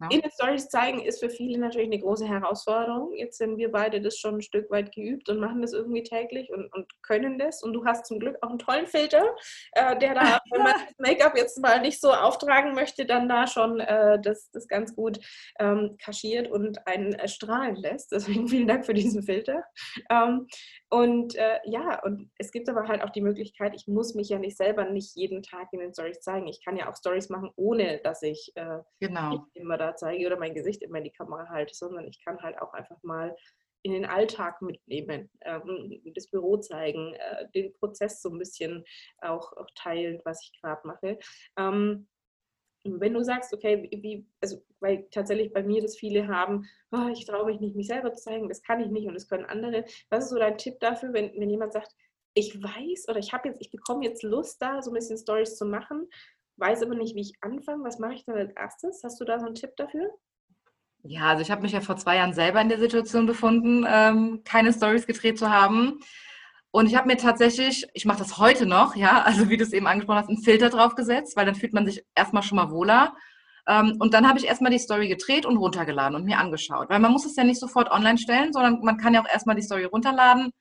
Ja. 0.02 0.10
In 0.10 0.20
den 0.20 0.32
Stories 0.32 0.68
zeigen 0.68 1.00
ist 1.02 1.22
für 1.22 1.30
viele 1.30 1.58
natürlich 1.58 1.88
eine 1.88 2.00
große 2.00 2.28
Herausforderung. 2.28 3.14
Jetzt 3.14 3.38
sind 3.38 3.58
wir 3.58 3.72
beide 3.72 4.02
das 4.02 4.18
schon 4.18 4.36
ein 4.36 4.42
Stück 4.42 4.70
weit 4.70 4.94
geübt 4.94 5.30
und 5.30 5.40
machen 5.40 5.62
das 5.62 5.72
irgendwie 5.72 6.04
täglich 6.04 6.50
und, 6.50 6.72
und 6.74 6.92
können 7.02 7.38
das. 7.40 7.64
Und 7.64 7.72
du 7.72 7.86
hast 7.86 8.06
zum 8.06 8.20
Glück 8.20 8.38
auch 8.42 8.50
einen 8.50 8.60
tollen 8.60 8.88
Filter, 8.88 9.24
äh, 9.72 9.98
der 9.98 10.14
da, 10.14 10.40
wenn 10.52 10.64
man 10.64 10.74
das 10.74 10.96
Make-up 10.98 11.38
jetzt 11.38 11.62
mal 11.62 11.80
nicht 11.80 12.02
so 12.02 12.12
auftragen 12.12 12.74
möchte, 12.74 13.06
dann 13.06 13.30
da 13.30 13.48
schon 13.48 13.80
äh, 13.80 14.20
das, 14.22 14.52
das 14.52 14.68
ganz 14.68 14.94
gut 14.94 15.20
ähm, 15.60 15.96
kaschiert 16.04 16.52
und 16.52 16.86
einen 16.88 17.14
äh, 17.14 17.30
strahlen 17.30 17.78
lässt. 17.78 18.12
Deswegen 18.12 18.50
vielen 18.50 18.68
Dank 18.68 18.86
für 18.86 18.94
diesen 18.94 19.24
Filter. 19.24 19.64
Ähm, 20.10 20.48
und 20.90 21.36
äh, 21.36 21.60
ja, 21.64 22.04
und 22.04 22.32
es 22.38 22.52
gibt 22.52 22.68
aber 22.70 22.88
halt 22.88 23.02
auch 23.02 23.10
die 23.12 23.22
Möglichkeit, 23.22 23.74
ich 23.76 23.88
muss 23.88 24.14
mich 24.14 24.30
ja 24.30 24.40
nicht 24.40 24.58
selber 24.58 24.86
nicht 24.86 25.16
jeden 25.16 25.42
Tag 25.42 25.70
in 25.72 25.80
den 25.80 25.94
Stories 25.94 26.20
zeigen. 26.20 26.48
Ich 26.48 26.64
kann 26.64 26.76
ja 26.76 26.90
auch 26.90 26.96
Stories 26.96 27.30
machen, 27.30 27.50
ohne 27.56 28.02
dass 28.04 28.22
ich 28.22 28.52
äh, 28.56 28.80
genau. 29.00 29.46
immer 29.54 29.78
da 29.78 29.85
zeige 29.94 30.26
oder 30.26 30.38
mein 30.38 30.56
Gesicht 30.56 30.82
immer 30.82 30.98
in 30.98 31.04
die 31.04 31.12
Kamera 31.12 31.50
halte, 31.50 31.76
sondern 31.76 32.08
ich 32.08 32.24
kann 32.24 32.42
halt 32.42 32.60
auch 32.62 32.74
einfach 32.74 33.02
mal 33.04 33.36
in 33.84 33.92
den 33.92 34.06
Alltag 34.06 34.62
mitnehmen, 34.64 35.30
ähm, 35.42 36.02
das 36.16 36.28
Büro 36.32 36.58
zeigen, 36.58 37.14
äh, 37.14 37.48
den 37.54 37.72
Prozess 37.74 38.20
so 38.20 38.30
ein 38.30 38.40
bisschen 38.40 38.84
auch, 39.22 39.54
auch 39.54 39.68
teilen, 39.76 40.20
was 40.26 40.42
ich 40.44 40.60
gerade 40.60 40.88
mache. 40.88 41.20
Ähm, 41.58 42.08
wenn 42.84 43.14
du 43.14 43.24
sagst, 43.24 43.54
okay, 43.54 43.88
wie, 43.92 44.28
also 44.42 44.64
weil 44.80 45.08
tatsächlich 45.12 45.54
bei 45.54 45.64
mir 45.64 45.82
das 45.82 45.98
viele 45.98 46.28
haben, 46.28 46.68
oh, 46.92 47.10
ich 47.12 47.26
traue 47.26 47.46
mich 47.46 47.60
nicht, 47.60 47.76
mich 47.76 47.88
selber 47.88 48.14
zu 48.14 48.24
zeigen, 48.24 48.48
das 48.48 48.62
kann 48.62 48.80
ich 48.80 48.90
nicht 48.90 49.08
und 49.08 49.14
das 49.14 49.28
können 49.28 49.46
andere. 49.46 49.86
Was 50.10 50.26
ist 50.26 50.30
so 50.32 50.38
dein 50.38 50.58
Tipp 50.58 50.80
dafür, 50.80 51.14
wenn, 51.14 51.32
wenn 51.40 51.50
jemand 51.50 51.74
sagt, 51.74 51.96
ich 52.36 52.62
weiß 52.62 53.08
oder 53.08 53.20
ich 53.20 53.34
habe 53.34 53.48
jetzt, 53.48 53.62
ich 53.62 53.72
bekomme 53.72 54.06
jetzt 54.06 54.24
Lust 54.24 54.62
da, 54.62 54.82
so 54.82 54.92
ein 54.92 54.96
bisschen 54.96 55.18
Stories 55.18 55.56
zu 55.56 55.66
machen, 55.66 56.08
weiß 56.58 56.84
aber 56.84 56.96
nicht, 56.96 57.16
wie 57.16 57.22
ich 57.22 57.34
anfange. 57.42 57.84
Was 57.84 58.00
mache 58.00 58.14
ich 58.14 58.26
dann 58.26 58.38
als 58.38 58.52
erstes? 58.54 59.02
Hast 59.04 59.20
du 59.20 59.26
da 59.26 59.40
so 59.40 59.46
einen 59.46 59.56
Tipp 59.56 59.72
dafür? 59.78 60.10
Ja, 61.04 61.30
also 61.30 61.42
ich 61.42 61.52
habe 61.52 61.62
mich 61.62 61.74
ja 61.74 61.82
vor 61.82 61.98
zwei 61.98 62.16
Jahren 62.16 62.34
selber 62.34 62.62
in 62.62 62.70
der 62.70 62.80
Situation 62.80 63.28
befunden, 63.28 63.86
ähm, 63.88 64.42
keine 64.44 64.74
Stories 64.74 65.06
gedreht 65.06 65.38
zu 65.38 65.52
haben. 65.52 66.00
Und 66.72 66.88
ich 66.88 66.96
habe 66.96 67.08
mir 67.08 67.18
tatsächlich, 67.18 67.88
ich 67.94 68.06
mache 68.06 68.20
das 68.20 68.38
heute 68.38 68.66
noch, 68.66 68.96
ja, 68.96 69.22
also 69.26 69.50
wie 69.50 69.58
du 69.58 69.64
es 69.64 69.74
eben 69.74 69.88
angesprochen 69.88 70.18
hast, 70.18 70.30
einen 70.30 70.44
Filter 70.44 70.70
drauf 70.70 70.96
gesetzt, 70.96 71.38
weil 71.38 71.46
dann 71.46 71.56
fühlt 71.56 71.74
man 71.74 71.86
sich 71.86 72.04
erstmal 72.16 72.44
schon 72.44 72.56
mal 72.58 72.72
wohler. 72.72 73.16
Ähm, 73.68 73.96
und 74.00 74.14
dann 74.14 74.28
habe 74.28 74.40
ich 74.40 74.46
erstmal 74.46 74.72
die 74.72 74.80
Story 74.80 75.08
gedreht 75.08 75.46
und 75.46 75.58
runtergeladen 75.58 76.16
und 76.16 76.26
mir 76.26 76.40
angeschaut. 76.40 76.90
Weil 76.90 77.00
man 77.00 77.12
muss 77.12 77.26
es 77.26 77.36
ja 77.36 77.44
nicht 77.44 77.60
sofort 77.60 77.92
online 77.92 78.18
stellen, 78.18 78.52
sondern 78.52 78.80
man 78.82 78.98
kann 78.98 79.14
ja 79.14 79.22
auch 79.22 79.30
erstmal 79.30 79.56
die 79.56 79.62
Story 79.62 79.86
runterladen 79.86 80.52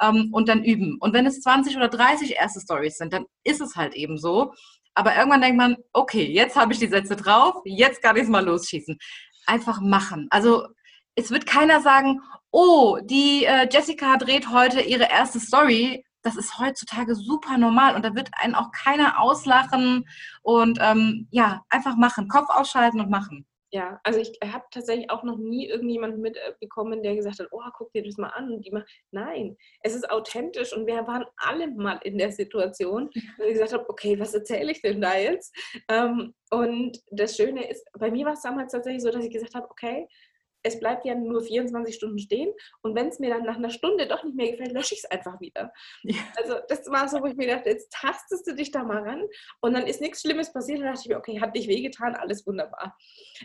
ähm, 0.00 0.30
und 0.32 0.48
dann 0.48 0.64
üben. 0.64 0.96
Und 1.00 1.12
wenn 1.12 1.26
es 1.26 1.40
20 1.40 1.76
oder 1.76 1.88
30 1.88 2.36
erste 2.36 2.60
Stories 2.60 2.96
sind, 2.96 3.12
dann 3.12 3.26
ist 3.44 3.60
es 3.60 3.76
halt 3.76 3.94
eben 3.94 4.18
so. 4.18 4.54
Aber 5.00 5.16
irgendwann 5.16 5.40
denkt 5.40 5.56
man, 5.56 5.76
okay, 5.94 6.30
jetzt 6.30 6.56
habe 6.56 6.74
ich 6.74 6.78
die 6.78 6.86
Sätze 6.86 7.16
drauf, 7.16 7.62
jetzt 7.64 8.02
kann 8.02 8.16
ich 8.16 8.24
es 8.24 8.28
mal 8.28 8.44
losschießen. 8.44 8.98
Einfach 9.46 9.80
machen. 9.80 10.26
Also 10.28 10.66
es 11.14 11.30
wird 11.30 11.46
keiner 11.46 11.80
sagen, 11.80 12.20
oh, 12.50 12.98
die 13.02 13.46
äh, 13.46 13.66
Jessica 13.72 14.18
dreht 14.18 14.50
heute 14.50 14.82
ihre 14.82 15.04
erste 15.04 15.40
Story. 15.40 16.04
Das 16.20 16.36
ist 16.36 16.58
heutzutage 16.58 17.14
super 17.14 17.56
normal 17.56 17.96
und 17.96 18.04
da 18.04 18.14
wird 18.14 18.28
einen 18.32 18.54
auch 18.54 18.72
keiner 18.72 19.18
auslachen 19.18 20.04
und 20.42 20.78
ähm, 20.82 21.28
ja, 21.30 21.62
einfach 21.70 21.96
machen, 21.96 22.28
Kopf 22.28 22.50
ausschalten 22.50 23.00
und 23.00 23.08
machen. 23.08 23.46
Ja, 23.72 24.00
also 24.02 24.18
ich 24.18 24.36
habe 24.44 24.64
tatsächlich 24.72 25.10
auch 25.10 25.22
noch 25.22 25.38
nie 25.38 25.68
irgendjemanden 25.68 26.20
mitbekommen, 26.20 27.04
der 27.04 27.14
gesagt 27.14 27.38
hat, 27.38 27.48
oh, 27.52 27.62
guck 27.78 27.92
dir 27.92 28.02
das 28.02 28.16
mal 28.16 28.30
an. 28.30 28.50
Und 28.50 28.66
die 28.66 28.72
macht, 28.72 28.88
nein, 29.12 29.56
es 29.82 29.94
ist 29.94 30.10
authentisch 30.10 30.72
und 30.72 30.86
wir 30.88 31.06
waren 31.06 31.24
alle 31.36 31.68
mal 31.68 32.00
in 32.02 32.18
der 32.18 32.32
Situation, 32.32 33.10
wo 33.38 33.44
ich 33.44 33.52
gesagt 33.52 33.72
habe, 33.72 33.88
okay, 33.88 34.18
was 34.18 34.34
erzähle 34.34 34.72
ich 34.72 34.82
denn 34.82 35.00
da 35.00 35.16
jetzt? 35.16 35.54
Ähm, 35.88 36.34
und 36.50 36.98
das 37.12 37.36
Schöne 37.36 37.70
ist, 37.70 37.86
bei 37.96 38.10
mir 38.10 38.26
war 38.26 38.32
es 38.32 38.42
damals 38.42 38.72
tatsächlich 38.72 39.02
so, 39.02 39.10
dass 39.10 39.24
ich 39.24 39.32
gesagt 39.32 39.54
habe, 39.54 39.70
okay, 39.70 40.08
es 40.62 40.78
bleibt 40.78 41.04
ja 41.04 41.14
nur 41.14 41.42
24 41.42 41.94
Stunden 41.94 42.18
stehen 42.18 42.52
und 42.82 42.94
wenn 42.94 43.08
es 43.08 43.18
mir 43.18 43.30
dann 43.30 43.44
nach 43.44 43.56
einer 43.56 43.70
Stunde 43.70 44.06
doch 44.06 44.24
nicht 44.24 44.36
mehr 44.36 44.50
gefällt, 44.50 44.72
lösche 44.72 44.94
ich 44.94 45.04
es 45.04 45.10
einfach 45.10 45.40
wieder. 45.40 45.72
Ja. 46.02 46.16
Also 46.36 46.56
das 46.68 46.86
war 46.90 47.08
so, 47.08 47.20
wo 47.20 47.26
ich 47.26 47.36
mir 47.36 47.48
dachte, 47.48 47.70
jetzt 47.70 47.92
tastest 47.92 48.46
du 48.46 48.54
dich 48.54 48.70
da 48.70 48.82
mal 48.82 49.02
ran 49.02 49.24
und 49.60 49.74
dann 49.74 49.86
ist 49.86 50.00
nichts 50.00 50.22
Schlimmes 50.22 50.52
passiert 50.52 50.80
und 50.80 50.86
dachte 50.86 51.00
ich 51.02 51.08
mir, 51.08 51.18
okay, 51.18 51.40
hat 51.40 51.56
dich 51.56 51.68
wehgetan, 51.68 52.14
alles 52.14 52.46
wunderbar. 52.46 52.96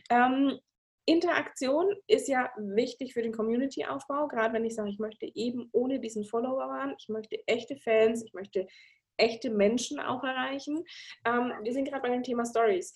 Ähm, 0.10 0.60
Interaktion 1.05 1.93
ist 2.07 2.27
ja 2.27 2.51
wichtig 2.57 3.13
für 3.13 3.22
den 3.22 3.31
Community-Aufbau, 3.31 4.27
gerade 4.27 4.53
wenn 4.53 4.65
ich 4.65 4.74
sage, 4.74 4.89
ich 4.89 4.98
möchte 4.98 5.29
eben 5.36 5.69
ohne 5.72 6.00
diesen 6.00 6.25
Follower 6.25 6.67
waren, 6.67 6.95
ich 6.98 7.10
möchte 7.10 7.38
echte 7.48 7.77
Fans, 7.77 8.24
ich 8.24 8.34
möchte 8.34 8.67
echte 9.17 9.50
Menschen 9.50 10.00
auch 10.00 10.24
erreichen. 10.24 10.84
Ähm, 11.25 11.53
wir 11.62 11.74
sind 11.74 11.88
gerade 11.88 12.01
bei 12.01 12.10
dem 12.10 12.24
Thema 12.24 12.45
Stories 12.45 12.93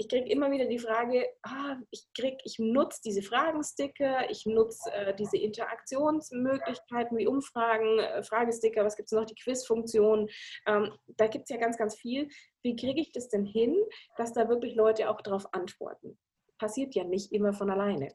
ich 0.00 0.08
kriege 0.08 0.30
immer 0.30 0.50
wieder 0.52 0.66
die 0.66 0.78
Frage, 0.78 1.26
ah, 1.42 1.76
ich, 1.90 2.06
ich 2.44 2.58
nutze 2.60 3.00
diese 3.04 3.20
Fragensticker, 3.22 4.30
ich 4.30 4.46
nutze 4.46 4.92
äh, 4.92 5.14
diese 5.16 5.36
Interaktionsmöglichkeiten 5.36 7.18
wie 7.18 7.26
Umfragen, 7.26 7.98
äh, 7.98 8.22
Fragesticker, 8.22 8.84
was 8.84 8.96
gibt 8.96 9.08
es 9.08 9.12
noch, 9.12 9.26
die 9.26 9.34
Quizfunktion. 9.34 10.28
Ähm, 10.66 10.92
da 11.16 11.26
gibt 11.26 11.44
es 11.44 11.50
ja 11.50 11.56
ganz, 11.56 11.76
ganz 11.76 11.96
viel. 11.96 12.28
Wie 12.62 12.76
kriege 12.76 13.00
ich 13.00 13.10
das 13.10 13.28
denn 13.28 13.44
hin, 13.44 13.76
dass 14.16 14.32
da 14.32 14.48
wirklich 14.48 14.76
Leute 14.76 15.10
auch 15.10 15.20
darauf 15.20 15.52
antworten? 15.52 16.16
Passiert 16.58 16.94
ja 16.94 17.02
nicht 17.02 17.32
immer 17.32 17.52
von 17.52 17.68
alleine. 17.68 18.14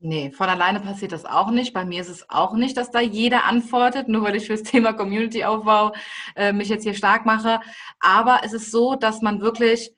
Nee, 0.00 0.30
von 0.30 0.50
alleine 0.50 0.80
passiert 0.80 1.12
das 1.12 1.24
auch 1.24 1.50
nicht. 1.50 1.72
Bei 1.72 1.86
mir 1.86 2.02
ist 2.02 2.10
es 2.10 2.28
auch 2.28 2.52
nicht, 2.52 2.76
dass 2.76 2.90
da 2.90 3.00
jeder 3.00 3.44
antwortet, 3.44 4.08
nur 4.08 4.22
weil 4.24 4.36
ich 4.36 4.46
fürs 4.46 4.62
Thema 4.62 4.92
Community-Aufbau 4.92 5.92
äh, 6.34 6.52
mich 6.52 6.68
jetzt 6.68 6.82
hier 6.82 6.92
stark 6.92 7.24
mache. 7.24 7.60
Aber 7.98 8.40
es 8.44 8.52
ist 8.52 8.70
so, 8.70 8.94
dass 8.94 9.22
man 9.22 9.40
wirklich 9.40 9.95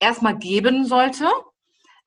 erstmal 0.00 0.36
geben 0.38 0.84
sollte. 0.84 1.28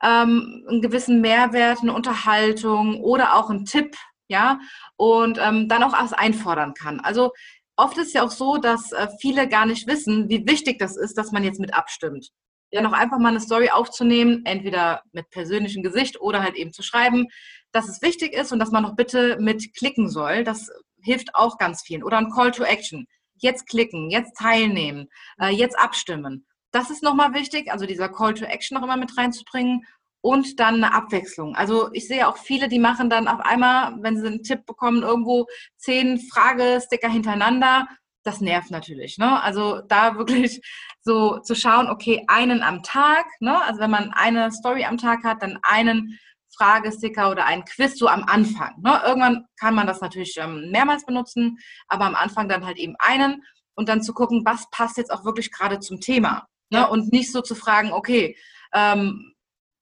Ähm, 0.02 0.66
einen 0.70 0.82
gewissen 0.82 1.22
Mehrwert, 1.22 1.80
eine 1.82 1.94
Unterhaltung 1.94 3.02
oder 3.02 3.36
auch 3.36 3.50
einen 3.50 3.66
Tipp, 3.66 3.96
ja, 4.30 4.60
und 4.96 5.38
ähm, 5.42 5.68
dann 5.68 5.84
auch 5.84 5.92
was 5.94 6.14
einfordern 6.14 6.74
kann. 6.74 7.00
Also 7.02 7.32
oft 7.76 7.98
ist 7.98 8.14
ja 8.14 8.24
auch 8.24 8.32
so, 8.32 8.58
dass 8.58 8.92
äh, 8.92 9.08
viele 9.20 9.48
gar 9.48 9.66
nicht 9.66 9.88
wissen, 9.88 10.30
wie 10.30 10.46
wichtig 10.48 10.80
das 10.80 10.96
ist, 10.96 11.18
dass 11.18 11.32
man 11.32 11.44
jetzt 11.44 11.60
mit 11.60 11.74
abstimmt. 11.74 12.30
Ja. 12.72 12.82
Dann 12.82 12.94
auch 12.94 12.98
einfach 12.98 13.18
mal 13.18 13.30
eine 13.30 13.40
Story 13.40 13.70
aufzunehmen, 13.70 14.46
entweder 14.46 15.02
mit 15.12 15.30
persönlichem 15.32 15.82
Gesicht 15.82 16.22
oder 16.22 16.44
halt 16.44 16.56
eben 16.56 16.72
zu 16.72 16.84
schreiben, 16.84 17.28
dass 17.72 17.90
es 17.90 18.02
wichtig 18.02 18.34
ist 18.34 18.52
und 18.52 18.60
dass 18.60 18.72
man 18.72 18.84
noch 18.84 18.96
bitte 18.96 19.38
mit 19.40 19.74
klicken 19.76 20.10
soll. 20.10 20.44
Das 20.44 20.70
hilft 21.02 21.36
auch 21.36 21.58
ganz 21.58 21.82
vielen. 21.82 22.04
Oder 22.04 22.18
ein 22.18 22.32
Call 22.32 22.52
to 22.52 22.64
Action. 22.64 23.06
Jetzt 23.36 23.68
klicken, 23.68 24.10
jetzt 24.10 24.38
teilnehmen, 24.38 25.08
äh, 25.42 25.50
jetzt 25.50 25.80
abstimmen. 25.80 26.46
Das 26.72 26.90
ist 26.90 27.04
nochmal 27.04 27.34
wichtig, 27.34 27.72
also 27.72 27.86
dieser 27.86 28.10
Call 28.10 28.34
to 28.34 28.46
Action 28.46 28.76
noch 28.76 28.84
immer 28.84 28.98
mit 28.98 29.18
reinzubringen 29.18 29.86
und 30.22 30.60
dann 30.60 30.76
eine 30.76 30.94
Abwechslung. 30.94 31.56
Also 31.56 31.90
ich 31.94 32.08
sehe 32.08 32.28
auch 32.28 32.38
viele, 32.38 32.68
die 32.68 32.80
machen 32.80 33.10
dann 33.10 33.28
auf 33.28 33.40
einmal, 33.40 33.96
wenn 34.02 34.20
sie 34.20 34.28
einen 34.28 34.44
Tipp 34.44 34.66
bekommen, 34.66 35.04
irgendwo 35.04 35.48
zehn 35.78 36.20
Fragesticker 36.20 37.10
hintereinander. 37.10 37.88
Das 38.24 38.42
nervt 38.42 38.70
natürlich. 38.70 39.18
Ne? 39.18 39.42
Also 39.42 39.82
da 39.88 40.18
wirklich 40.18 40.62
so 41.02 41.40
zu 41.40 41.56
schauen, 41.56 41.88
okay, 41.88 42.24
einen 42.28 42.62
am 42.62 42.84
Tag. 42.84 43.26
Ne? 43.40 43.62
Also 43.64 43.80
wenn 43.80 43.92
man 43.92 44.12
eine 44.12 44.52
Story 44.52 44.84
am 44.86 44.98
Tag 44.98 45.24
hat, 45.24 45.42
dann 45.42 45.58
einen 45.64 46.20
Fragesticker 46.56 47.32
oder 47.32 47.46
einen 47.46 47.64
Quiz 47.64 47.98
so 47.98 48.08
am 48.08 48.24
Anfang. 48.24 48.76
Ne? 48.82 49.02
Irgendwann 49.06 49.46
kann 49.58 49.76
man 49.76 49.88
das 49.88 50.02
natürlich 50.02 50.36
ähm, 50.38 50.70
mehrmals 50.72 51.06
benutzen, 51.06 51.58
aber 51.88 52.06
am 52.06 52.16
Anfang 52.16 52.50
dann 52.50 52.66
halt 52.66 52.78
eben 52.78 52.96
einen 53.00 53.44
und 53.76 53.88
dann 53.88 54.04
zu 54.04 54.14
gucken, 54.14 54.44
was 54.46 54.70
passt 54.72 54.98
jetzt 54.98 55.12
auch 55.12 55.24
wirklich 55.24 55.52
gerade 55.52 55.80
zum 55.80 56.02
Thema. 56.02 56.46
Ne? 56.70 56.88
Und 56.90 57.12
nicht 57.12 57.32
so 57.32 57.42
zu 57.42 57.56
fragen, 57.56 57.92
okay, 57.92 58.38
ähm, 58.74 59.34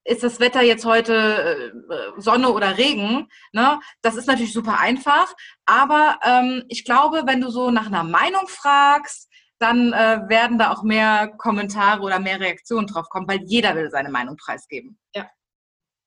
ist 0.08 0.24
das 0.24 0.39
Wetter 0.39 0.62
jetzt 0.62 0.86
heute 0.86 1.74
äh, 1.89 2.22
Sonne 2.22 2.50
oder 2.51 2.77
Regen? 2.77 3.27
Ne? 3.51 3.79
Das 4.01 4.15
ist 4.15 4.27
natürlich 4.27 4.53
super 4.53 4.79
einfach. 4.79 5.34
Aber 5.65 6.20
ähm, 6.24 6.63
ich 6.70 6.86
glaube, 6.86 7.24
wenn 7.25 7.41
du 7.41 7.50
so 7.50 7.72
nach 7.72 7.88
einer 7.88 8.03
Meinung 8.03 8.48
fragst, 8.48 9.29
dann 9.60 9.91
äh, 9.91 10.22
werden 10.27 10.58
da 10.58 10.72
auch 10.72 10.84
mehr 10.84 11.34
Kommentare 11.38 12.01
oder 12.01 12.20
mehr 12.20 12.39
Reaktionen 12.39 12.88
drauf 12.88 13.10
kommen, 13.10 13.27
weil 13.27 13.41
jeder 13.46 13.75
will 13.75 13.89
seine 13.89 14.10
Meinung 14.10 14.38
preisgeben. 14.38 15.00
Ja, 15.13 15.29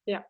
ja. 0.07 0.25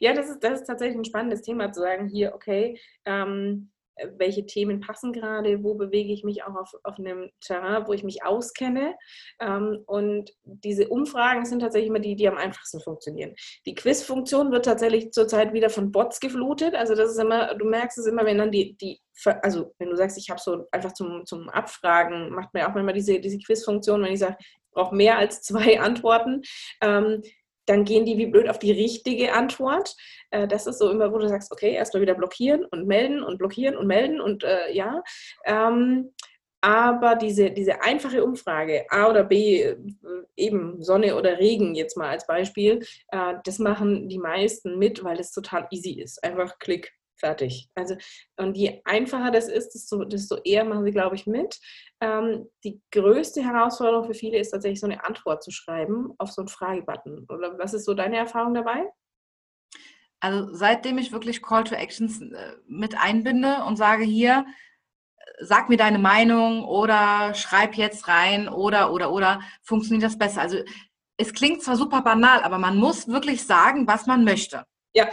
Ja, 0.00 0.14
das 0.14 0.30
ist, 0.30 0.42
das 0.42 0.60
ist 0.60 0.66
tatsächlich 0.66 0.96
ein 0.96 1.04
spannendes 1.04 1.42
Thema 1.42 1.70
zu 1.70 1.80
sagen, 1.80 2.08
hier, 2.08 2.34
okay, 2.34 2.80
ähm, 3.04 3.70
äh, 3.74 3.75
welche 4.18 4.46
Themen 4.46 4.80
passen 4.80 5.12
gerade, 5.12 5.62
wo 5.62 5.74
bewege 5.74 6.12
ich 6.12 6.24
mich 6.24 6.44
auch 6.44 6.54
auf, 6.54 6.72
auf 6.82 6.98
einem 6.98 7.30
Terrain, 7.40 7.86
wo 7.86 7.92
ich 7.92 8.04
mich 8.04 8.24
auskenne. 8.24 8.94
Ähm, 9.40 9.82
und 9.86 10.32
diese 10.44 10.88
Umfragen 10.88 11.44
sind 11.44 11.60
tatsächlich 11.60 11.88
immer 11.88 11.98
die, 11.98 12.16
die 12.16 12.28
am 12.28 12.36
einfachsten 12.36 12.80
funktionieren. 12.80 13.34
Die 13.66 13.74
Quiz-Funktion 13.74 14.52
wird 14.52 14.64
tatsächlich 14.64 15.12
zurzeit 15.12 15.52
wieder 15.52 15.70
von 15.70 15.92
Bots 15.92 16.20
geflutet. 16.20 16.74
Also 16.74 16.94
das 16.94 17.10
ist 17.10 17.18
immer, 17.18 17.54
du 17.54 17.64
merkst 17.64 17.98
es 17.98 18.06
immer, 18.06 18.24
wenn 18.24 18.38
dann 18.38 18.50
die, 18.50 18.76
die 18.76 19.00
also 19.42 19.74
wenn 19.78 19.90
du 19.90 19.96
sagst, 19.96 20.18
ich 20.18 20.28
habe 20.30 20.40
so 20.40 20.66
einfach 20.70 20.92
zum, 20.92 21.24
zum 21.24 21.48
Abfragen, 21.48 22.30
macht 22.30 22.52
mir 22.52 22.68
auch 22.68 22.74
manchmal 22.74 22.94
diese, 22.94 23.18
diese 23.20 23.38
Quiz-Funktion, 23.38 24.02
wenn 24.02 24.12
ich 24.12 24.18
sage, 24.18 24.36
ich 24.40 24.70
brauche 24.72 24.94
mehr 24.94 25.18
als 25.18 25.42
zwei 25.42 25.80
Antworten, 25.80 26.42
ähm, 26.82 27.22
dann 27.66 27.84
gehen 27.84 28.04
die 28.04 28.16
wie 28.16 28.26
blöd 28.26 28.48
auf 28.48 28.58
die 28.58 28.72
richtige 28.72 29.32
Antwort. 29.32 29.94
Äh, 30.30 30.48
das 30.48 30.66
ist 30.66 30.78
so 30.78 30.90
immer, 30.90 31.12
wo 31.12 31.18
du 31.18 31.28
sagst, 31.28 31.52
okay, 31.52 31.72
erstmal 31.72 32.02
wieder 32.02 32.14
blockieren 32.14 32.64
und 32.64 32.86
melden 32.86 33.22
und 33.22 33.38
blockieren 33.38 33.76
und 33.76 33.86
melden 33.86 34.20
und 34.20 34.44
äh, 34.44 34.72
ja. 34.72 35.02
Ähm, 35.44 36.12
aber 36.62 37.14
diese, 37.14 37.50
diese 37.50 37.82
einfache 37.82 38.24
Umfrage, 38.24 38.86
A 38.90 39.08
oder 39.08 39.22
B, 39.24 39.62
äh, 39.62 39.76
eben 40.36 40.82
Sonne 40.82 41.16
oder 41.16 41.38
Regen 41.38 41.74
jetzt 41.74 41.96
mal 41.96 42.08
als 42.08 42.26
Beispiel, 42.26 42.80
äh, 43.08 43.34
das 43.44 43.58
machen 43.58 44.08
die 44.08 44.18
meisten 44.18 44.78
mit, 44.78 45.04
weil 45.04 45.20
es 45.20 45.30
total 45.30 45.68
easy 45.70 46.00
ist. 46.00 46.24
Einfach 46.24 46.58
Klick, 46.58 46.92
fertig. 47.18 47.68
Also, 47.74 47.96
und 48.36 48.56
je 48.56 48.80
einfacher 48.84 49.30
das 49.30 49.48
ist, 49.48 49.70
desto, 49.70 50.04
desto 50.04 50.36
eher 50.44 50.64
machen 50.64 50.84
sie, 50.84 50.90
glaube 50.90 51.16
ich, 51.16 51.26
mit. 51.26 51.58
Ähm, 52.00 52.48
die 52.64 52.80
größte 52.92 53.42
Herausforderung 53.42 54.06
für 54.06 54.14
viele 54.14 54.38
ist 54.38 54.50
tatsächlich 54.50 54.80
so 54.80 54.86
eine 54.86 55.04
Antwort 55.04 55.42
zu 55.42 55.50
schreiben 55.50 56.12
auf 56.18 56.30
so 56.30 56.42
einen 56.42 56.48
Fragebutton. 56.48 57.26
Oder 57.28 57.58
was 57.58 57.74
ist 57.74 57.84
so 57.84 57.94
deine 57.94 58.16
Erfahrung 58.16 58.54
dabei? 58.54 58.86
Also 60.20 60.54
seitdem 60.54 60.98
ich 60.98 61.12
wirklich 61.12 61.42
Call 61.42 61.64
to 61.64 61.74
Actions 61.74 62.20
äh, 62.20 62.52
mit 62.66 62.96
einbinde 62.96 63.64
und 63.64 63.76
sage 63.76 64.04
hier, 64.04 64.46
sag 65.40 65.68
mir 65.68 65.76
deine 65.76 65.98
Meinung 65.98 66.64
oder 66.64 67.34
schreib 67.34 67.74
jetzt 67.74 68.08
rein 68.08 68.48
oder 68.48 68.92
oder 68.92 69.12
oder 69.12 69.40
funktioniert 69.62 70.04
das 70.04 70.18
besser. 70.18 70.40
Also 70.40 70.58
es 71.18 71.32
klingt 71.32 71.62
zwar 71.62 71.76
super 71.76 72.02
banal, 72.02 72.42
aber 72.42 72.58
man 72.58 72.76
muss 72.76 73.08
wirklich 73.08 73.44
sagen, 73.44 73.86
was 73.86 74.06
man 74.06 74.24
möchte. 74.24 74.64
Ja, 74.94 75.08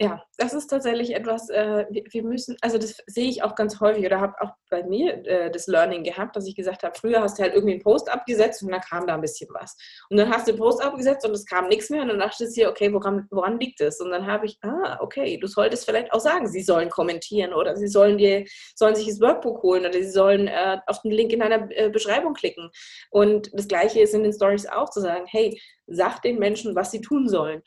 ja, 0.00 0.22
das 0.36 0.54
ist 0.54 0.68
tatsächlich 0.68 1.12
etwas, 1.16 1.50
äh, 1.50 1.84
wir, 1.90 2.22
müssen, 2.22 2.56
also 2.60 2.78
das 2.78 2.98
sehe 3.08 3.28
ich 3.28 3.42
auch 3.42 3.56
ganz 3.56 3.80
häufig 3.80 4.06
oder 4.06 4.20
habe 4.20 4.34
auch 4.40 4.52
bei 4.70 4.84
mir 4.84 5.26
äh, 5.26 5.50
das 5.50 5.66
Learning 5.66 6.04
gehabt, 6.04 6.36
dass 6.36 6.46
ich 6.46 6.54
gesagt 6.54 6.84
habe, 6.84 6.96
früher 6.96 7.20
hast 7.20 7.36
du 7.36 7.42
halt 7.42 7.52
irgendwie 7.52 7.74
einen 7.74 7.82
Post 7.82 8.08
abgesetzt 8.08 8.62
und 8.62 8.70
dann 8.70 8.80
kam 8.80 9.08
da 9.08 9.14
ein 9.14 9.20
bisschen 9.20 9.48
was. 9.52 9.76
Und 10.08 10.16
dann 10.16 10.30
hast 10.30 10.46
du 10.46 10.52
den 10.52 10.60
Post 10.60 10.80
abgesetzt 10.84 11.26
und 11.26 11.32
es 11.32 11.44
kam 11.44 11.66
nichts 11.66 11.90
mehr 11.90 12.02
und 12.02 12.08
dann 12.08 12.20
dachte 12.20 12.44
ich 12.44 12.54
dir, 12.54 12.70
okay, 12.70 12.92
woran, 12.92 13.26
woran 13.32 13.58
liegt 13.58 13.80
es? 13.80 14.00
Und 14.00 14.10
dann 14.12 14.24
habe 14.24 14.46
ich, 14.46 14.56
ah, 14.62 14.98
okay, 15.00 15.36
du 15.36 15.48
solltest 15.48 15.84
vielleicht 15.84 16.12
auch 16.12 16.20
sagen, 16.20 16.46
sie 16.46 16.62
sollen 16.62 16.90
kommentieren 16.90 17.52
oder 17.52 17.74
sie 17.74 17.88
sollen 17.88 18.18
dir, 18.18 18.44
sollen 18.76 18.94
sich 18.94 19.08
das 19.08 19.20
Workbook 19.20 19.64
holen 19.64 19.84
oder 19.84 19.94
sie 19.94 20.10
sollen 20.10 20.46
äh, 20.46 20.78
auf 20.86 21.02
den 21.02 21.10
Link 21.10 21.32
in 21.32 21.40
deiner 21.40 21.68
äh, 21.72 21.90
Beschreibung 21.90 22.34
klicken. 22.34 22.70
Und 23.10 23.50
das 23.52 23.66
Gleiche 23.66 23.98
ist 24.00 24.14
in 24.14 24.22
den 24.22 24.32
Stories 24.32 24.68
auch 24.68 24.90
zu 24.90 25.00
sagen, 25.00 25.24
hey, 25.26 25.60
sag 25.88 26.22
den 26.22 26.38
Menschen, 26.38 26.76
was 26.76 26.92
sie 26.92 27.00
tun 27.00 27.28
sollen. 27.28 27.62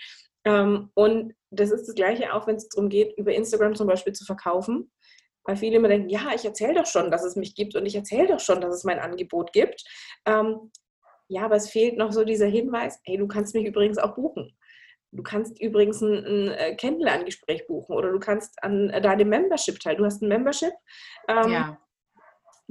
Ähm, 0.46 0.90
und 0.94 1.34
das 1.50 1.72
ist 1.72 1.88
das 1.88 1.96
Gleiche 1.96 2.34
auch, 2.34 2.48
wenn 2.48 2.56
es 2.56 2.70
darum 2.70 2.90
geht, 2.90 3.18
über 3.18 3.34
Instagram 3.34 3.76
zum 3.76 3.88
Beispiel 3.88 4.14
zu 4.14 4.26
verkaufen. 4.26 4.92
Weil 5.44 5.56
viele 5.56 5.78
immer 5.78 5.88
denken, 5.88 6.10
ja, 6.10 6.30
ich 6.36 6.46
erzähle 6.46 6.76
doch 6.76 6.86
schon, 6.86 7.10
dass 7.10 7.24
es 7.24 7.36
mich 7.36 7.56
gibt 7.56 7.76
und 7.76 7.86
ich 7.86 7.96
erzähle 7.96 8.28
doch 8.28 8.40
schon, 8.40 8.62
dass 8.62 8.76
es 8.76 8.84
mein 8.84 9.00
Angebot 9.00 9.54
gibt. 9.54 9.84
Ähm, 10.26 10.72
ja, 11.28 11.44
aber 11.46 11.56
es 11.56 11.70
fehlt 11.70 11.98
noch 11.98 12.12
so 12.12 12.24
dieser 12.24 12.46
Hinweis, 12.46 13.00
hey, 13.06 13.18
du 13.18 13.28
kannst 13.28 13.56
mich 13.56 13.66
übrigens 13.66 13.98
auch 13.98 14.14
buchen. 14.14 14.56
Du 15.14 15.24
kannst 15.24 15.60
übrigens 15.60 16.02
ein, 16.02 16.26
ein 16.26 16.48
äh, 16.52 16.76
Kennenlerngespräch 16.76 17.68
buchen 17.68 17.96
oder 17.96 18.12
du 18.12 18.20
kannst 18.20 18.64
an 18.64 18.90
deinem 18.90 19.30
Membership 19.30 19.80
teil. 19.80 19.98
Du 19.98 20.06
hast 20.06 20.22
ein 20.22 20.30
Membership. 20.30 20.74
Ähm, 21.28 21.52
ja 21.52 21.78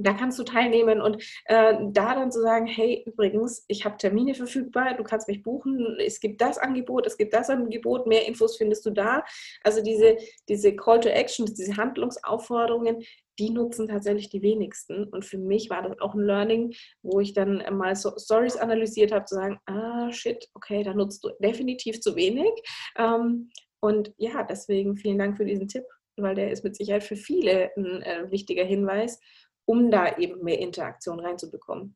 da 0.03 0.13
kannst 0.13 0.39
du 0.39 0.43
teilnehmen 0.43 1.01
und 1.01 1.23
äh, 1.45 1.75
da 1.91 2.15
dann 2.15 2.31
zu 2.31 2.41
sagen, 2.41 2.65
hey, 2.65 3.03
übrigens, 3.05 3.65
ich 3.67 3.85
habe 3.85 3.97
Termine 3.97 4.33
verfügbar, 4.33 4.95
du 4.95 5.03
kannst 5.03 5.27
mich 5.27 5.43
buchen, 5.43 5.97
es 5.99 6.19
gibt 6.19 6.41
das 6.41 6.57
Angebot, 6.57 7.05
es 7.05 7.17
gibt 7.17 7.33
das 7.33 7.49
Angebot, 7.49 8.07
mehr 8.07 8.27
Infos 8.27 8.57
findest 8.57 8.85
du 8.85 8.91
da. 8.91 9.23
Also 9.63 9.81
diese, 9.83 10.17
diese 10.47 10.75
Call 10.75 10.99
to 10.99 11.09
Actions, 11.09 11.53
diese 11.53 11.77
Handlungsaufforderungen, 11.77 13.03
die 13.39 13.49
nutzen 13.49 13.87
tatsächlich 13.87 14.29
die 14.29 14.41
wenigsten. 14.41 15.05
Und 15.05 15.25
für 15.25 15.37
mich 15.37 15.69
war 15.69 15.81
das 15.81 15.99
auch 15.99 16.13
ein 16.13 16.25
Learning, 16.25 16.73
wo 17.01 17.19
ich 17.19 17.33
dann 17.33 17.63
mal 17.75 17.95
so 17.95 18.11
Stories 18.17 18.57
analysiert 18.57 19.11
habe, 19.11 19.25
zu 19.25 19.35
sagen, 19.35 19.59
ah, 19.65 20.11
shit, 20.11 20.47
okay, 20.53 20.83
da 20.83 20.93
nutzt 20.93 21.23
du 21.23 21.29
definitiv 21.39 22.01
zu 22.01 22.15
wenig. 22.15 22.51
Ähm, 22.97 23.49
und 23.79 24.13
ja, 24.17 24.43
deswegen 24.43 24.95
vielen 24.95 25.17
Dank 25.17 25.37
für 25.37 25.45
diesen 25.45 25.67
Tipp, 25.67 25.85
weil 26.17 26.35
der 26.35 26.51
ist 26.51 26.63
mit 26.63 26.75
Sicherheit 26.75 27.03
für 27.03 27.15
viele 27.15 27.71
ein 27.75 28.03
äh, 28.03 28.29
wichtiger 28.29 28.63
Hinweis 28.63 29.19
um 29.65 29.91
da 29.91 30.17
eben 30.17 30.43
mehr 30.43 30.59
Interaktion 30.59 31.19
reinzubekommen. 31.19 31.95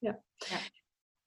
Ja. 0.00 0.18
ja. 0.48 0.58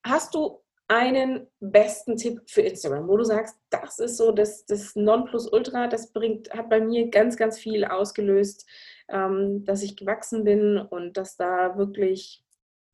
Hast 0.05 0.33
du 0.35 0.63
einen 0.87 1.47
besten 1.59 2.17
Tipp 2.17 2.41
für 2.47 2.61
Instagram, 2.61 3.07
wo 3.07 3.17
du 3.17 3.23
sagst, 3.23 3.57
das 3.69 3.99
ist 3.99 4.17
so 4.17 4.31
das, 4.31 4.65
das 4.65 4.95
Nonplusultra, 4.95 5.87
das 5.87 6.11
bringt, 6.11 6.53
hat 6.53 6.69
bei 6.69 6.81
mir 6.81 7.09
ganz, 7.09 7.37
ganz 7.37 7.57
viel 7.57 7.85
ausgelöst, 7.85 8.67
ähm, 9.09 9.63
dass 9.65 9.81
ich 9.81 9.95
gewachsen 9.95 10.43
bin 10.43 10.77
und 10.77 11.17
dass 11.17 11.37
da 11.37 11.77
wirklich 11.77 12.43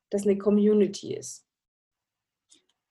das 0.10 0.23
eine 0.23 0.38
Community 0.38 1.15
ist? 1.15 1.45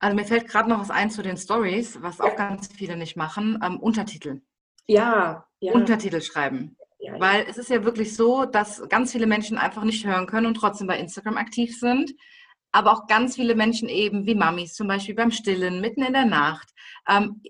Also 0.01 0.15
mir 0.15 0.25
fällt 0.25 0.49
gerade 0.49 0.69
noch 0.69 0.81
was 0.81 0.91
ein 0.91 1.11
zu 1.11 1.23
den 1.23 1.37
Stories, 1.37 2.01
was 2.03 2.21
auch 2.21 2.37
ganz 2.37 2.69
viele 2.69 2.97
nicht 2.97 3.17
machen, 3.17 3.59
ähm, 3.65 3.81
Untertitel. 3.81 4.41
Ja, 4.87 5.47
ja. 5.61 5.73
Untertitel 5.73 6.21
schreiben. 6.21 6.78
Weil 7.19 7.47
es 7.49 7.59
ist 7.59 7.71
ja 7.71 7.85
wirklich 7.85 8.17
so, 8.17 8.45
dass 8.45 8.83
ganz 8.89 9.13
viele 9.13 9.27
Menschen 9.27 9.59
einfach 9.59 9.85
nicht 9.85 10.07
hören 10.07 10.27
können 10.27 10.47
und 10.47 10.55
trotzdem 10.55 10.87
bei 10.87 10.99
Instagram 10.99 11.37
aktiv 11.37 11.79
sind. 11.79 12.15
Aber 12.71 12.93
auch 12.93 13.07
ganz 13.07 13.37
viele 13.37 13.55
Menschen 13.55 13.89
eben, 13.89 14.27
wie 14.27 14.35
Mamis 14.35 14.75
zum 14.75 14.89
Beispiel 14.89 15.15
beim 15.15 15.31
Stillen, 15.31 15.81
mitten 15.81 16.03
in 16.03 16.13
der 16.13 16.27
Nacht 16.27 16.69
ähm, 17.09 17.43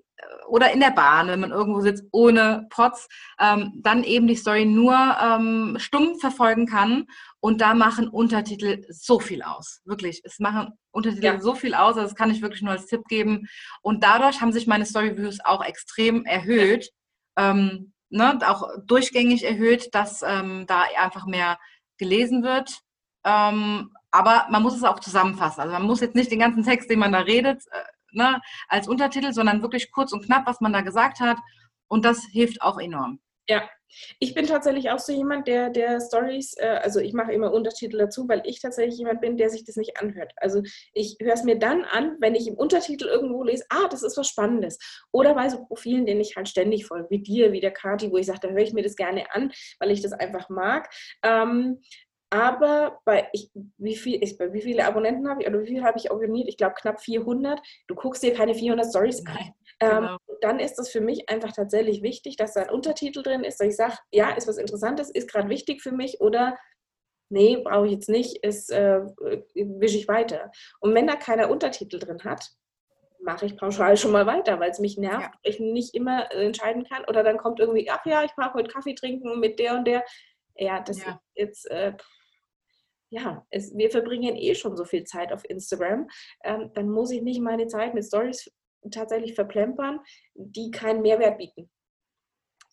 oder 0.47 0.71
in 0.71 0.79
der 0.79 0.91
Bahn, 0.91 1.27
wenn 1.27 1.39
man 1.39 1.51
irgendwo 1.51 1.81
sitzt 1.81 2.05
ohne 2.11 2.67
Pots, 2.69 3.07
ähm, 3.39 3.73
dann 3.75 4.03
eben 4.03 4.27
die 4.27 4.35
Story 4.35 4.65
nur 4.65 4.95
ähm, 5.21 5.75
stumm 5.79 6.15
verfolgen 6.19 6.65
kann. 6.65 7.05
Und 7.41 7.61
da 7.61 7.73
machen 7.73 8.09
Untertitel 8.09 8.83
so 8.89 9.19
viel 9.19 9.43
aus. 9.43 9.81
Wirklich, 9.85 10.21
es 10.23 10.39
machen 10.39 10.73
Untertitel 10.91 11.25
ja. 11.25 11.39
so 11.39 11.55
viel 11.55 11.73
aus. 11.73 11.95
Also 11.95 12.01
das 12.01 12.15
kann 12.15 12.31
ich 12.31 12.41
wirklich 12.41 12.61
nur 12.61 12.71
als 12.71 12.87
Tipp 12.87 13.03
geben. 13.07 13.47
Und 13.81 14.03
dadurch 14.03 14.41
haben 14.41 14.51
sich 14.51 14.67
meine 14.67 14.85
Story-Views 14.85 15.39
auch 15.45 15.63
extrem 15.63 16.25
erhöht. 16.25 16.89
Ja. 17.37 17.51
Ähm, 17.51 17.93
ne, 18.09 18.39
auch 18.45 18.67
durchgängig 18.85 19.43
erhöht, 19.45 19.93
dass 19.93 20.21
ähm, 20.21 20.65
da 20.67 20.83
einfach 20.97 21.25
mehr 21.25 21.59
gelesen 21.97 22.43
wird. 22.43 22.81
Ähm, 23.23 23.91
aber 24.11 24.47
man 24.49 24.63
muss 24.63 24.75
es 24.75 24.83
auch 24.83 24.99
zusammenfassen. 24.99 25.61
Also 25.61 25.73
man 25.73 25.83
muss 25.83 26.01
jetzt 26.01 26.15
nicht 26.15 26.31
den 26.31 26.39
ganzen 26.39 26.63
Text, 26.63 26.89
den 26.89 26.99
man 26.99 27.11
da 27.11 27.19
redet, 27.19 27.63
äh, 27.71 27.83
ne, 28.11 28.41
als 28.67 28.87
Untertitel, 28.87 29.33
sondern 29.33 29.61
wirklich 29.61 29.91
kurz 29.91 30.11
und 30.13 30.25
knapp, 30.25 30.47
was 30.47 30.61
man 30.61 30.73
da 30.73 30.81
gesagt 30.81 31.19
hat. 31.19 31.37
Und 31.87 32.05
das 32.05 32.25
hilft 32.31 32.61
auch 32.61 32.79
enorm. 32.79 33.19
Ja, 33.49 33.67
ich 34.19 34.35
bin 34.35 34.45
tatsächlich 34.45 34.91
auch 34.91 34.99
so 34.99 35.11
jemand, 35.11 35.47
der, 35.47 35.69
der 35.69 35.99
Stories, 35.99 36.53
äh, 36.57 36.79
also 36.83 36.99
ich 36.99 37.13
mache 37.13 37.33
immer 37.33 37.51
Untertitel 37.51 37.97
dazu, 37.97 38.27
weil 38.27 38.43
ich 38.45 38.61
tatsächlich 38.61 38.99
jemand 38.99 39.21
bin, 39.21 39.37
der 39.37 39.49
sich 39.49 39.63
das 39.63 39.75
nicht 39.75 39.99
anhört. 39.99 40.31
Also 40.37 40.61
ich 40.93 41.17
höre 41.19 41.33
es 41.33 41.43
mir 41.43 41.57
dann 41.57 41.83
an, 41.85 42.15
wenn 42.19 42.35
ich 42.35 42.47
im 42.47 42.53
Untertitel 42.53 43.05
irgendwo 43.07 43.43
lese, 43.43 43.65
ah, 43.69 43.87
das 43.89 44.03
ist 44.03 44.17
was 44.17 44.27
Spannendes. 44.27 44.77
Oder 45.11 45.33
bei 45.33 45.49
so 45.49 45.65
Profilen, 45.65 46.05
denen 46.05 46.21
ich 46.21 46.35
halt 46.35 46.47
ständig 46.47 46.85
folge, 46.85 47.09
wie 47.09 47.23
dir, 47.23 47.51
wie 47.51 47.61
der 47.61 47.71
Kati, 47.71 48.11
wo 48.11 48.17
ich 48.17 48.27
sage, 48.27 48.39
da 48.43 48.49
höre 48.49 48.59
ich 48.59 48.73
mir 48.73 48.83
das 48.83 48.95
gerne 48.95 49.25
an, 49.33 49.51
weil 49.79 49.91
ich 49.91 50.01
das 50.01 50.13
einfach 50.13 50.49
mag. 50.49 50.89
Ähm, 51.23 51.81
aber 52.31 52.99
bei, 53.05 53.27
ich, 53.33 53.49
wie, 53.77 53.95
viel, 53.95 54.23
ich, 54.23 54.37
bei 54.37 54.53
wie 54.53 54.61
viele 54.61 54.85
Abonnenten 54.85 55.27
habe 55.27 55.41
ich, 55.41 55.47
oder 55.47 55.61
wie 55.61 55.67
viel 55.67 55.83
habe 55.83 55.97
ich 55.97 56.11
abonniert? 56.11 56.47
Ich 56.47 56.57
glaube 56.57 56.75
knapp 56.75 57.01
400. 57.01 57.59
Du 57.87 57.95
guckst 57.95 58.21
dir 58.21 58.35
keine 58.35 58.53
400 58.53 58.87
Stories 58.87 59.25
an. 59.25 59.37
Ähm, 59.79 59.89
genau. 59.89 60.11
Ähm, 60.13 60.18
dann 60.41 60.59
ist 60.59 60.79
es 60.79 60.89
für 60.89 61.01
mich 61.01 61.29
einfach 61.29 61.51
tatsächlich 61.51 62.01
wichtig, 62.01 62.35
dass 62.35 62.53
da 62.53 62.63
ein 62.63 62.69
Untertitel 62.69 63.23
drin 63.23 63.43
ist, 63.43 63.59
dass 63.59 63.67
ich 63.67 63.75
sage, 63.75 63.97
ja, 64.11 64.31
ist 64.31 64.47
was 64.47 64.57
Interessantes, 64.57 65.09
ist 65.09 65.29
gerade 65.29 65.49
wichtig 65.49 65.81
für 65.81 65.91
mich 65.91 66.21
oder 66.21 66.57
nee, 67.29 67.57
brauche 67.57 67.85
ich 67.85 67.93
jetzt 67.93 68.09
nicht, 68.09 68.37
ist, 68.43 68.71
äh, 68.71 69.01
wische 69.53 69.97
ich 69.97 70.07
weiter. 70.07 70.51
Und 70.79 70.93
wenn 70.95 71.07
da 71.07 71.15
keiner 71.15 71.49
Untertitel 71.49 71.99
drin 71.99 72.23
hat, 72.23 72.49
mache 73.21 73.45
ich 73.45 73.57
pauschal 73.57 73.97
schon 73.97 74.11
mal 74.11 74.25
weiter, 74.25 74.59
weil 74.59 74.71
es 74.71 74.79
mich 74.79 74.97
nervt, 74.97 75.21
ja. 75.21 75.31
ich 75.43 75.59
nicht 75.59 75.93
immer 75.93 76.31
entscheiden 76.31 76.85
kann. 76.85 77.03
Oder 77.05 77.23
dann 77.23 77.37
kommt 77.37 77.59
irgendwie, 77.59 77.89
ach 77.89 78.05
ja, 78.05 78.23
ich 78.23 78.35
mag 78.37 78.53
heute 78.53 78.69
Kaffee 78.69 78.95
trinken 78.95 79.39
mit 79.39 79.59
der 79.59 79.75
und 79.75 79.85
der. 79.85 80.03
Ja, 80.55 80.81
das 80.81 81.03
ja. 81.03 81.11
ist 81.11 81.19
jetzt, 81.35 81.71
äh, 81.71 81.93
ja, 83.09 83.45
es, 83.49 83.75
wir 83.75 83.89
verbringen 83.91 84.35
eh 84.35 84.55
schon 84.55 84.77
so 84.77 84.85
viel 84.85 85.03
Zeit 85.03 85.31
auf 85.33 85.47
Instagram, 85.49 86.07
ähm, 86.43 86.71
dann 86.73 86.89
muss 86.89 87.11
ich 87.11 87.21
nicht 87.21 87.41
meine 87.41 87.67
Zeit 87.67 87.93
mit 87.93 88.05
Stories 88.05 88.51
tatsächlich 88.91 89.35
verplempern, 89.35 89.99
die 90.35 90.71
keinen 90.71 91.01
Mehrwert 91.01 91.37
bieten. 91.37 91.69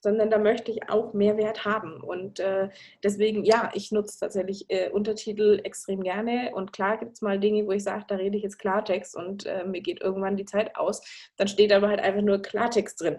Sondern 0.03 0.31
da 0.31 0.38
möchte 0.38 0.71
ich 0.71 0.88
auch 0.88 1.14
Mehrwert 1.14 1.64
haben. 1.64 2.01
Und 2.01 2.38
äh, 2.38 2.69
deswegen, 3.03 3.45
ja, 3.45 3.71
ich 3.75 3.90
nutze 3.90 4.21
tatsächlich 4.21 4.66
äh, 4.69 4.90
Untertitel 4.90 5.61
extrem 5.64 6.03
gerne. 6.03 6.53
Und 6.55 6.73
klar 6.73 6.99
gibt 6.99 7.14
es 7.14 7.23
mal 7.23 7.40
Dinge, 7.40 7.66
wo 7.66 7.73
ich 7.73 7.83
sage, 7.83 8.05
da 8.07 8.16
rede 8.16 8.37
ich 8.37 8.45
jetzt 8.45 8.59
Klartext 8.59 9.16
und 9.16 9.47
äh, 9.47 9.64
mir 9.64 9.81
geht 9.81 10.01
irgendwann 10.01 10.37
die 10.37 10.45
Zeit 10.45 10.77
aus. 10.77 11.03
Dann 11.37 11.49
steht 11.49 11.73
aber 11.73 11.88
halt 11.88 12.01
einfach 12.01 12.23
nur 12.23 12.40
Klartext 12.40 13.01
drin. 13.01 13.19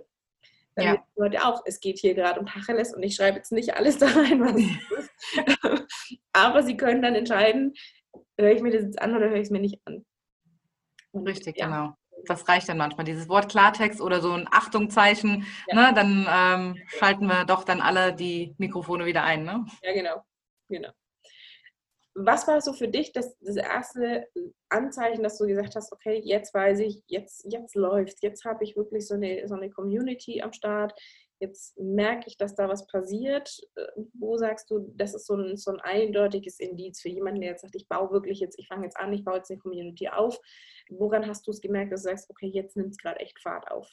dann 0.75 0.85
ja. 0.85 0.91
wissen 0.93 1.03
Leute 1.15 1.45
auch, 1.45 1.61
es 1.65 1.79
geht 1.81 1.97
hier 1.97 2.13
gerade 2.13 2.39
um 2.39 2.45
Tacheles 2.45 2.93
und 2.93 3.03
ich 3.03 3.15
schreibe 3.15 3.37
jetzt 3.37 3.51
nicht 3.51 3.75
alles 3.75 3.97
da 3.99 4.07
rein, 4.07 4.39
was 4.39 4.55
es 4.55 4.99
ist. 4.99 5.87
Aber 6.31 6.63
sie 6.63 6.77
können 6.77 7.01
dann 7.01 7.15
entscheiden, 7.15 7.73
höre 8.39 8.51
ich 8.51 8.61
mir 8.61 8.71
das 8.71 8.83
jetzt 8.83 9.01
an 9.01 9.15
oder 9.15 9.29
höre 9.29 9.37
ich 9.37 9.47
es 9.47 9.51
mir 9.51 9.59
nicht 9.59 9.81
an. 9.85 10.05
Und, 11.11 11.27
Richtig, 11.27 11.57
ja. 11.57 11.65
genau. 11.65 11.93
Das 12.25 12.47
reicht 12.47 12.67
dann 12.69 12.77
manchmal, 12.77 13.05
dieses 13.05 13.29
Wort 13.29 13.49
Klartext 13.49 14.01
oder 14.01 14.21
so 14.21 14.33
ein 14.33 14.47
Achtungzeichen, 14.51 15.45
ja. 15.67 15.75
ne, 15.75 15.93
dann 15.93 16.27
ähm, 16.29 16.83
schalten 16.87 17.27
wir 17.27 17.45
doch 17.45 17.63
dann 17.63 17.81
alle 17.81 18.13
die 18.13 18.55
Mikrofone 18.57 19.05
wieder 19.05 19.23
ein. 19.23 19.43
Ne? 19.43 19.65
Ja, 19.83 19.93
genau. 19.93 20.23
genau. 20.67 20.89
Was 22.15 22.47
war 22.47 22.59
so 22.61 22.73
für 22.73 22.87
dich 22.87 23.11
das, 23.11 23.37
das 23.39 23.57
erste 23.57 24.27
Anzeichen, 24.69 25.21
dass 25.21 25.37
du 25.37 25.45
gesagt 25.45 25.75
hast, 25.75 25.93
okay, 25.93 26.19
jetzt 26.23 26.51
weiß 26.53 26.79
ich, 26.79 27.03
jetzt, 27.05 27.45
jetzt 27.47 27.75
läuft 27.75 28.23
jetzt 28.23 28.43
habe 28.43 28.63
ich 28.63 28.75
wirklich 28.75 29.07
so 29.07 29.13
eine, 29.13 29.47
so 29.47 29.53
eine 29.53 29.69
Community 29.69 30.41
am 30.41 30.51
Start, 30.51 30.99
jetzt 31.39 31.77
merke 31.77 32.27
ich, 32.27 32.37
dass 32.37 32.55
da 32.55 32.67
was 32.69 32.87
passiert. 32.87 33.59
Äh, 33.75 33.85
wo 34.13 34.37
sagst 34.37 34.69
du, 34.69 34.91
das 34.95 35.13
ist 35.13 35.27
so 35.27 35.35
ein, 35.35 35.57
so 35.57 35.71
ein 35.71 35.79
eindeutiges 35.79 36.59
Indiz 36.59 37.01
für 37.01 37.09
jemanden, 37.09 37.41
der 37.41 37.51
jetzt 37.51 37.61
sagt, 37.61 37.75
ich 37.75 37.87
baue 37.87 38.11
wirklich 38.11 38.39
jetzt, 38.39 38.57
ich 38.59 38.67
fange 38.67 38.83
jetzt 38.83 38.97
an, 38.97 39.13
ich 39.13 39.23
baue 39.23 39.37
jetzt 39.37 39.51
eine 39.51 39.59
Community 39.59 40.09
auf. 40.09 40.39
Woran 40.89 41.27
hast 41.27 41.45
du 41.47 41.51
es 41.51 41.61
gemerkt, 41.61 41.91
dass 41.91 42.03
du 42.03 42.09
sagst, 42.09 42.29
okay, 42.29 42.47
jetzt 42.47 42.75
nimmt 42.77 42.91
es 42.91 42.97
gerade 42.97 43.19
echt 43.19 43.39
Fahrt 43.39 43.69
auf? 43.71 43.89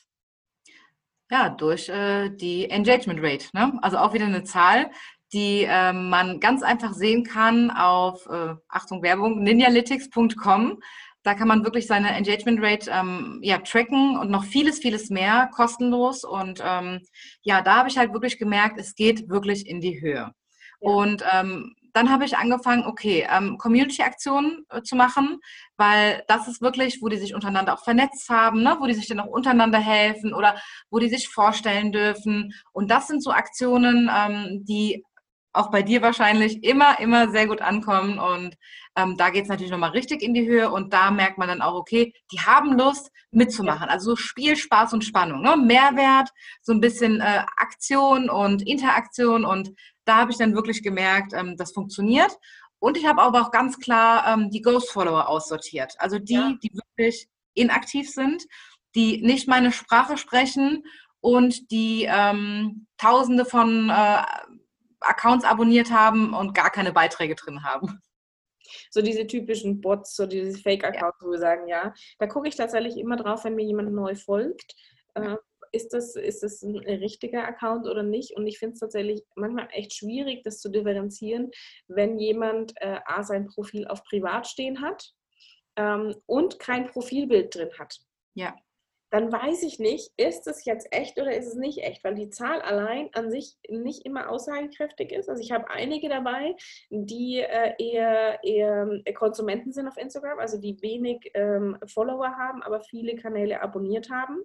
Ja, 1.30 1.48
durch 1.48 1.88
äh, 1.88 2.30
die 2.30 2.68
Engagement 2.68 3.20
Rate. 3.22 3.46
Ne? 3.54 3.78
Also 3.82 3.96
auch 3.98 4.12
wieder 4.12 4.26
eine 4.26 4.44
Zahl, 4.44 4.90
die 5.32 5.64
äh, 5.64 5.92
man 5.92 6.38
ganz 6.38 6.62
einfach 6.62 6.92
sehen 6.92 7.24
kann 7.24 7.70
auf, 7.70 8.26
äh, 8.26 8.54
Achtung 8.68 9.02
Werbung, 9.02 9.42
ninjalytics.com. 9.42 10.80
Da 11.24 11.34
kann 11.34 11.48
man 11.48 11.64
wirklich 11.64 11.86
seine 11.86 12.10
Engagement 12.10 12.62
Rate 12.62 12.90
ähm, 12.90 13.40
ja, 13.42 13.58
tracken 13.58 14.16
und 14.16 14.30
noch 14.30 14.44
vieles, 14.44 14.78
vieles 14.78 15.10
mehr 15.10 15.50
kostenlos. 15.54 16.22
Und 16.22 16.62
ähm, 16.64 17.00
ja, 17.42 17.62
da 17.62 17.76
habe 17.76 17.88
ich 17.88 17.98
halt 17.98 18.12
wirklich 18.12 18.38
gemerkt, 18.38 18.78
es 18.78 18.94
geht 18.94 19.28
wirklich 19.28 19.66
in 19.66 19.80
die 19.80 20.00
Höhe. 20.00 20.14
Ja. 20.14 20.32
Und 20.80 21.24
ähm, 21.32 21.74
dann 21.94 22.10
habe 22.10 22.24
ich 22.24 22.36
angefangen, 22.36 22.84
okay, 22.86 23.26
ähm, 23.30 23.56
Community-Aktionen 23.56 24.66
äh, 24.68 24.82
zu 24.82 24.96
machen, 24.96 25.38
weil 25.76 26.24
das 26.26 26.48
ist 26.48 26.60
wirklich, 26.60 27.00
wo 27.00 27.08
die 27.08 27.16
sich 27.16 27.34
untereinander 27.34 27.74
auch 27.74 27.84
vernetzt 27.84 28.28
haben, 28.28 28.62
ne? 28.62 28.76
wo 28.80 28.86
die 28.86 28.94
sich 28.94 29.06
dann 29.06 29.20
auch 29.20 29.28
untereinander 29.28 29.78
helfen 29.78 30.34
oder 30.34 30.60
wo 30.90 30.98
die 30.98 31.08
sich 31.08 31.28
vorstellen 31.28 31.92
dürfen. 31.92 32.52
Und 32.72 32.90
das 32.90 33.06
sind 33.06 33.22
so 33.22 33.30
Aktionen, 33.30 34.10
ähm, 34.12 34.64
die 34.64 35.04
auch 35.54 35.70
bei 35.70 35.82
dir 35.82 36.02
wahrscheinlich 36.02 36.62
immer, 36.64 36.98
immer 37.00 37.30
sehr 37.30 37.46
gut 37.46 37.62
ankommen. 37.62 38.18
Und 38.18 38.56
ähm, 38.96 39.16
da 39.16 39.30
geht 39.30 39.44
es 39.44 39.48
natürlich 39.48 39.70
nochmal 39.70 39.90
richtig 39.90 40.22
in 40.22 40.34
die 40.34 40.46
Höhe 40.46 40.70
und 40.70 40.92
da 40.92 41.10
merkt 41.10 41.38
man 41.38 41.48
dann 41.48 41.62
auch, 41.62 41.74
okay, 41.74 42.12
die 42.32 42.40
haben 42.40 42.76
Lust 42.76 43.10
mitzumachen. 43.30 43.88
Also 43.88 44.10
so 44.10 44.16
Spiel, 44.16 44.56
Spaß 44.56 44.92
und 44.92 45.04
Spannung. 45.04 45.42
Ne? 45.42 45.56
Mehrwert, 45.56 46.30
so 46.60 46.72
ein 46.72 46.80
bisschen 46.80 47.20
äh, 47.20 47.44
Aktion 47.56 48.28
und 48.28 48.66
Interaktion 48.66 49.44
und 49.44 49.72
da 50.04 50.18
habe 50.18 50.32
ich 50.32 50.38
dann 50.38 50.54
wirklich 50.54 50.82
gemerkt, 50.82 51.32
ähm, 51.32 51.56
das 51.56 51.72
funktioniert. 51.72 52.36
Und 52.78 52.98
ich 52.98 53.06
habe 53.06 53.22
aber 53.22 53.40
auch 53.40 53.50
ganz 53.50 53.78
klar 53.78 54.26
ähm, 54.28 54.50
die 54.50 54.60
Ghost-Follower 54.60 55.28
aussortiert. 55.28 55.94
Also 55.98 56.18
die, 56.18 56.34
ja. 56.34 56.52
die 56.62 56.70
wirklich 56.74 57.28
inaktiv 57.54 58.10
sind, 58.10 58.44
die 58.94 59.22
nicht 59.22 59.48
meine 59.48 59.72
Sprache 59.72 60.18
sprechen 60.18 60.84
und 61.20 61.70
die 61.70 62.06
ähm, 62.08 62.86
Tausende 62.98 63.44
von 63.46 63.88
äh, 63.88 64.22
Accounts 65.06 65.44
abonniert 65.44 65.90
haben 65.90 66.34
und 66.34 66.54
gar 66.54 66.70
keine 66.70 66.92
Beiträge 66.92 67.34
drin 67.34 67.64
haben. 67.64 68.00
So 68.90 69.02
diese 69.02 69.26
typischen 69.26 69.80
Bots, 69.80 70.16
so 70.16 70.26
diese 70.26 70.58
Fake-Accounts, 70.58 71.18
ja. 71.20 71.26
wo 71.26 71.32
wir 71.32 71.38
sagen, 71.38 71.68
ja, 71.68 71.92
da 72.18 72.26
gucke 72.26 72.48
ich 72.48 72.56
tatsächlich 72.56 72.96
immer 72.96 73.16
drauf, 73.16 73.44
wenn 73.44 73.54
mir 73.54 73.64
jemand 73.64 73.92
neu 73.92 74.14
folgt. 74.14 74.74
Äh, 75.14 75.36
ist 75.72 75.92
das, 75.92 76.16
ist 76.16 76.42
das 76.42 76.62
ein 76.62 76.76
richtiger 76.78 77.46
Account 77.46 77.86
oder 77.86 78.02
nicht? 78.02 78.36
Und 78.36 78.46
ich 78.46 78.58
finde 78.58 78.74
es 78.74 78.80
tatsächlich 78.80 79.22
manchmal 79.34 79.68
echt 79.72 79.92
schwierig, 79.92 80.42
das 80.44 80.60
zu 80.60 80.70
differenzieren, 80.70 81.50
wenn 81.88 82.18
jemand 82.18 82.72
äh, 82.76 83.00
A, 83.04 83.22
sein 83.22 83.46
Profil 83.48 83.86
auf 83.86 84.02
privat 84.04 84.46
stehen 84.46 84.80
hat 84.80 85.12
ähm, 85.76 86.14
und 86.26 86.58
kein 86.58 86.86
Profilbild 86.86 87.54
drin 87.54 87.70
hat. 87.78 87.98
Ja 88.34 88.54
dann 89.14 89.30
weiß 89.30 89.62
ich 89.62 89.78
nicht, 89.78 90.10
ist 90.16 90.48
es 90.48 90.64
jetzt 90.64 90.88
echt 90.90 91.20
oder 91.20 91.32
ist 91.36 91.46
es 91.46 91.54
nicht 91.54 91.84
echt, 91.84 92.02
weil 92.02 92.16
die 92.16 92.30
Zahl 92.30 92.60
allein 92.60 93.10
an 93.12 93.30
sich 93.30 93.56
nicht 93.68 94.04
immer 94.04 94.28
aussagekräftig 94.28 95.12
ist. 95.12 95.28
Also 95.28 95.40
ich 95.40 95.52
habe 95.52 95.70
einige 95.70 96.08
dabei, 96.08 96.56
die 96.90 97.38
äh, 97.38 97.74
eher, 97.78 98.42
eher 98.42 98.88
Konsumenten 99.14 99.72
sind 99.72 99.86
auf 99.86 99.96
Instagram, 99.98 100.40
also 100.40 100.60
die 100.60 100.82
wenig 100.82 101.30
ähm, 101.34 101.78
Follower 101.86 102.36
haben, 102.36 102.60
aber 102.64 102.80
viele 102.80 103.14
Kanäle 103.14 103.62
abonniert 103.62 104.10
haben. 104.10 104.42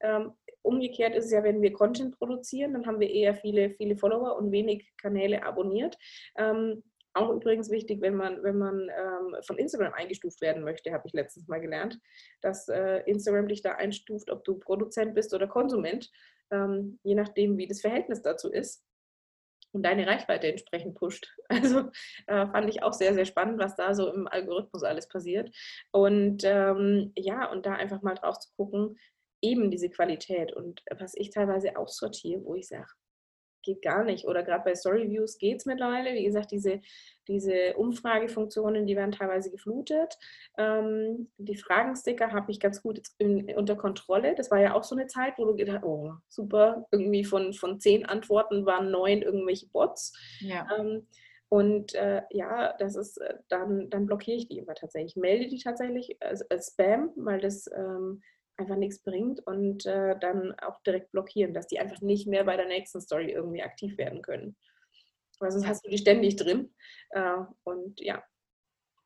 Ähm, 0.00 0.32
umgekehrt 0.62 1.14
ist 1.14 1.26
es 1.26 1.32
ja, 1.32 1.44
wenn 1.44 1.60
wir 1.60 1.74
Content 1.74 2.16
produzieren, 2.18 2.72
dann 2.72 2.86
haben 2.86 3.00
wir 3.00 3.10
eher 3.10 3.34
viele, 3.34 3.68
viele 3.72 3.98
Follower 3.98 4.38
und 4.38 4.50
wenig 4.50 4.96
Kanäle 4.96 5.44
abonniert. 5.44 5.98
Ähm, 6.38 6.82
auch 7.16 7.30
übrigens 7.30 7.70
wichtig, 7.70 8.00
wenn 8.00 8.14
man, 8.14 8.42
wenn 8.42 8.58
man 8.58 8.88
ähm, 8.88 9.36
von 9.42 9.58
Instagram 9.58 9.94
eingestuft 9.94 10.40
werden 10.40 10.62
möchte, 10.62 10.92
habe 10.92 11.06
ich 11.06 11.12
letztens 11.12 11.48
mal 11.48 11.60
gelernt, 11.60 11.98
dass 12.42 12.68
äh, 12.68 12.98
Instagram 13.06 13.48
dich 13.48 13.62
da 13.62 13.72
einstuft, 13.72 14.30
ob 14.30 14.44
du 14.44 14.58
Produzent 14.58 15.14
bist 15.14 15.34
oder 15.34 15.46
Konsument, 15.46 16.10
ähm, 16.50 16.98
je 17.02 17.14
nachdem, 17.14 17.58
wie 17.58 17.66
das 17.66 17.80
Verhältnis 17.80 18.22
dazu 18.22 18.50
ist 18.50 18.84
und 19.72 19.82
deine 19.82 20.06
Reichweite 20.06 20.48
entsprechend 20.48 20.94
pusht. 20.94 21.32
Also 21.48 21.90
äh, 22.26 22.46
fand 22.48 22.68
ich 22.68 22.82
auch 22.82 22.92
sehr, 22.92 23.14
sehr 23.14 23.24
spannend, 23.24 23.58
was 23.58 23.76
da 23.76 23.94
so 23.94 24.12
im 24.12 24.26
Algorithmus 24.26 24.82
alles 24.82 25.08
passiert. 25.08 25.54
Und 25.92 26.42
ähm, 26.44 27.12
ja, 27.16 27.50
und 27.50 27.66
da 27.66 27.74
einfach 27.74 28.02
mal 28.02 28.14
drauf 28.14 28.38
zu 28.38 28.50
gucken, 28.56 28.98
eben 29.42 29.70
diese 29.70 29.90
Qualität 29.90 30.52
und 30.52 30.82
was 30.98 31.14
ich 31.14 31.30
teilweise 31.30 31.76
aussortiere, 31.76 32.42
wo 32.44 32.54
ich 32.54 32.68
sage, 32.68 32.88
geht 33.66 33.82
gar 33.82 34.04
nicht. 34.04 34.26
Oder 34.26 34.42
gerade 34.42 34.64
bei 34.64 34.74
Storyviews 34.74 35.36
geht 35.36 35.58
es 35.58 35.66
mittlerweile. 35.66 36.14
Wie 36.14 36.24
gesagt, 36.24 36.50
diese, 36.52 36.80
diese 37.28 37.74
Umfragefunktionen, 37.76 38.86
die 38.86 38.96
werden 38.96 39.12
teilweise 39.12 39.50
geflutet. 39.50 40.16
Ähm, 40.56 41.28
die 41.36 41.56
Fragensticker 41.56 42.32
habe 42.32 42.50
ich 42.50 42.60
ganz 42.60 42.82
gut 42.82 43.02
in, 43.18 43.54
unter 43.54 43.76
Kontrolle. 43.76 44.34
Das 44.34 44.50
war 44.50 44.60
ja 44.60 44.74
auch 44.74 44.84
so 44.84 44.96
eine 44.96 45.06
Zeit, 45.06 45.34
wo 45.36 45.44
du 45.44 45.54
gedacht 45.54 45.84
oh, 45.84 46.14
super, 46.28 46.86
irgendwie 46.90 47.24
von, 47.24 47.52
von 47.52 47.78
zehn 47.78 48.06
Antworten 48.06 48.64
waren 48.64 48.90
neun 48.90 49.20
irgendwelche 49.20 49.68
Bots. 49.68 50.14
Ja. 50.40 50.66
Ähm, 50.78 51.06
und 51.48 51.94
äh, 51.94 52.22
ja, 52.30 52.74
das 52.78 52.96
ist, 52.96 53.18
äh, 53.18 53.34
dann, 53.48 53.88
dann 53.90 54.06
blockiere 54.06 54.36
ich 54.36 54.48
die 54.48 54.58
immer 54.58 54.74
tatsächlich. 54.74 55.12
Ich 55.12 55.20
melde 55.20 55.48
die 55.48 55.58
tatsächlich 55.58 56.16
als, 56.20 56.48
als 56.50 56.72
Spam, 56.72 57.10
weil 57.14 57.40
das 57.40 57.70
ähm, 57.76 58.22
einfach 58.58 58.76
nichts 58.76 59.02
bringt 59.02 59.46
und 59.46 59.86
äh, 59.86 60.18
dann 60.18 60.54
auch 60.60 60.80
direkt 60.82 61.12
blockieren, 61.12 61.54
dass 61.54 61.66
die 61.66 61.78
einfach 61.78 62.00
nicht 62.00 62.26
mehr 62.26 62.44
bei 62.44 62.56
der 62.56 62.66
nächsten 62.66 63.00
Story 63.00 63.30
irgendwie 63.30 63.62
aktiv 63.62 63.98
werden 63.98 64.22
können. 64.22 64.56
Weil 65.38 65.50
sonst 65.50 65.66
hast 65.66 65.84
du 65.84 65.90
die 65.90 65.98
ständig 65.98 66.36
drin. 66.36 66.74
Äh, 67.10 67.38
und 67.64 68.00
ja. 68.00 68.22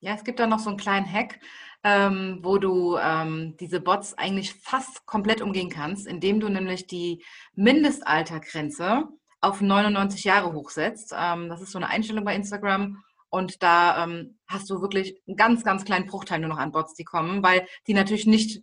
Ja, 0.03 0.15
es 0.15 0.25
gibt 0.25 0.39
da 0.39 0.47
noch 0.47 0.61
so 0.61 0.71
einen 0.71 0.79
kleinen 0.79 1.11
Hack, 1.13 1.41
ähm, 1.85 2.39
wo 2.43 2.59
du 2.59 2.97
ähm, 2.97 3.57
diese 3.59 3.81
Bots 3.81 4.17
eigentlich 4.17 4.55
fast 4.55 5.05
komplett 5.05 5.43
umgehen 5.43 5.69
kannst, 5.69 6.07
indem 6.07 6.41
du 6.41 6.49
nämlich 6.49 6.87
die 6.87 7.23
Mindestaltergrenze 7.55 9.09
auf 9.43 9.61
99 9.61 10.25
Jahre 10.25 10.55
hochsetzt. 10.55 11.13
Ähm, 11.17 11.49
das 11.49 11.61
ist 11.61 11.73
so 11.73 11.79
eine 11.79 11.89
Einstellung 11.89 12.25
bei 12.25 12.35
Instagram. 12.35 13.03
Und 13.29 13.63
da 13.63 14.05
ähm, 14.05 14.39
hast 14.49 14.71
du 14.71 14.81
wirklich 14.81 15.21
einen 15.27 15.37
ganz, 15.37 15.65
ganz 15.65 15.85
kleinen 15.85 16.07
Bruchteil 16.07 16.41
nur 16.41 16.49
noch 16.49 16.59
an 16.59 16.73
Bots, 16.73 16.95
die 16.95 17.05
kommen, 17.05 17.43
weil 17.43 17.67
die 17.87 17.95
natürlich 17.95 18.27
nicht 18.27 18.63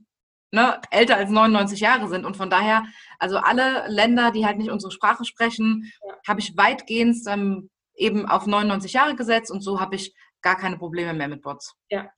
ne, 0.52 0.80
älter 0.92 1.18
als 1.18 1.30
99 1.30 1.80
Jahre 1.80 2.08
sind. 2.08 2.26
Und 2.26 2.38
von 2.38 2.50
daher, 2.50 2.86
also 3.20 3.38
alle 3.38 3.88
Länder, 3.88 4.32
die 4.32 4.46
halt 4.46 4.58
nicht 4.58 4.72
unsere 4.72 4.92
Sprache 4.92 5.26
sprechen, 5.26 5.92
ja. 6.06 6.16
habe 6.28 6.40
ich 6.40 6.56
weitgehend 6.58 7.18
ähm, 7.28 7.70
eben 7.96 8.26
auf 8.28 8.46
99 8.46 8.94
Jahre 8.94 9.16
gesetzt 9.16 9.52
und 9.52 9.62
so 9.62 9.80
habe 9.80 9.96
ich 9.96 10.14
gar 10.42 10.58
keine 10.58 10.78
Probleme 10.78 11.14
mehr 11.14 11.28
mit 11.28 11.42
Bots. 11.42 11.76
Ja. 11.90 12.10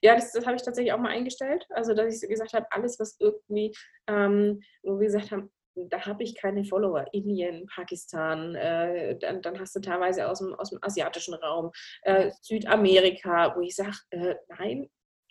Ja, 0.00 0.14
das, 0.14 0.32
das 0.32 0.46
habe 0.46 0.56
ich 0.56 0.62
tatsächlich 0.62 0.92
auch 0.94 0.98
mal 0.98 1.10
eingestellt. 1.10 1.66
Also, 1.68 1.94
dass 1.94 2.22
ich 2.22 2.28
gesagt 2.28 2.54
habe, 2.54 2.66
alles, 2.70 2.98
was 2.98 3.16
irgendwie, 3.20 3.72
ähm, 4.08 4.60
wo 4.82 4.98
wir 4.98 5.06
gesagt 5.06 5.30
haben, 5.30 5.52
da 5.76 6.06
habe 6.06 6.22
ich 6.22 6.34
keine 6.34 6.64
Follower. 6.64 7.04
Indien, 7.12 7.66
Pakistan, 7.66 8.54
äh, 8.54 9.18
dann, 9.18 9.42
dann, 9.42 9.60
hast 9.60 9.76
du 9.76 9.80
teilweise 9.80 10.28
aus 10.28 10.38
dem, 10.38 10.54
aus 10.54 10.70
dem 10.70 10.78
asiatischen 10.82 11.34
Raum, 11.34 11.70
äh, 12.02 12.30
Südamerika, 12.40 13.54
wo 13.54 13.60
ich 13.60 13.76
sage, 13.76 13.96
äh, 14.10 14.34
nein, 14.58 14.88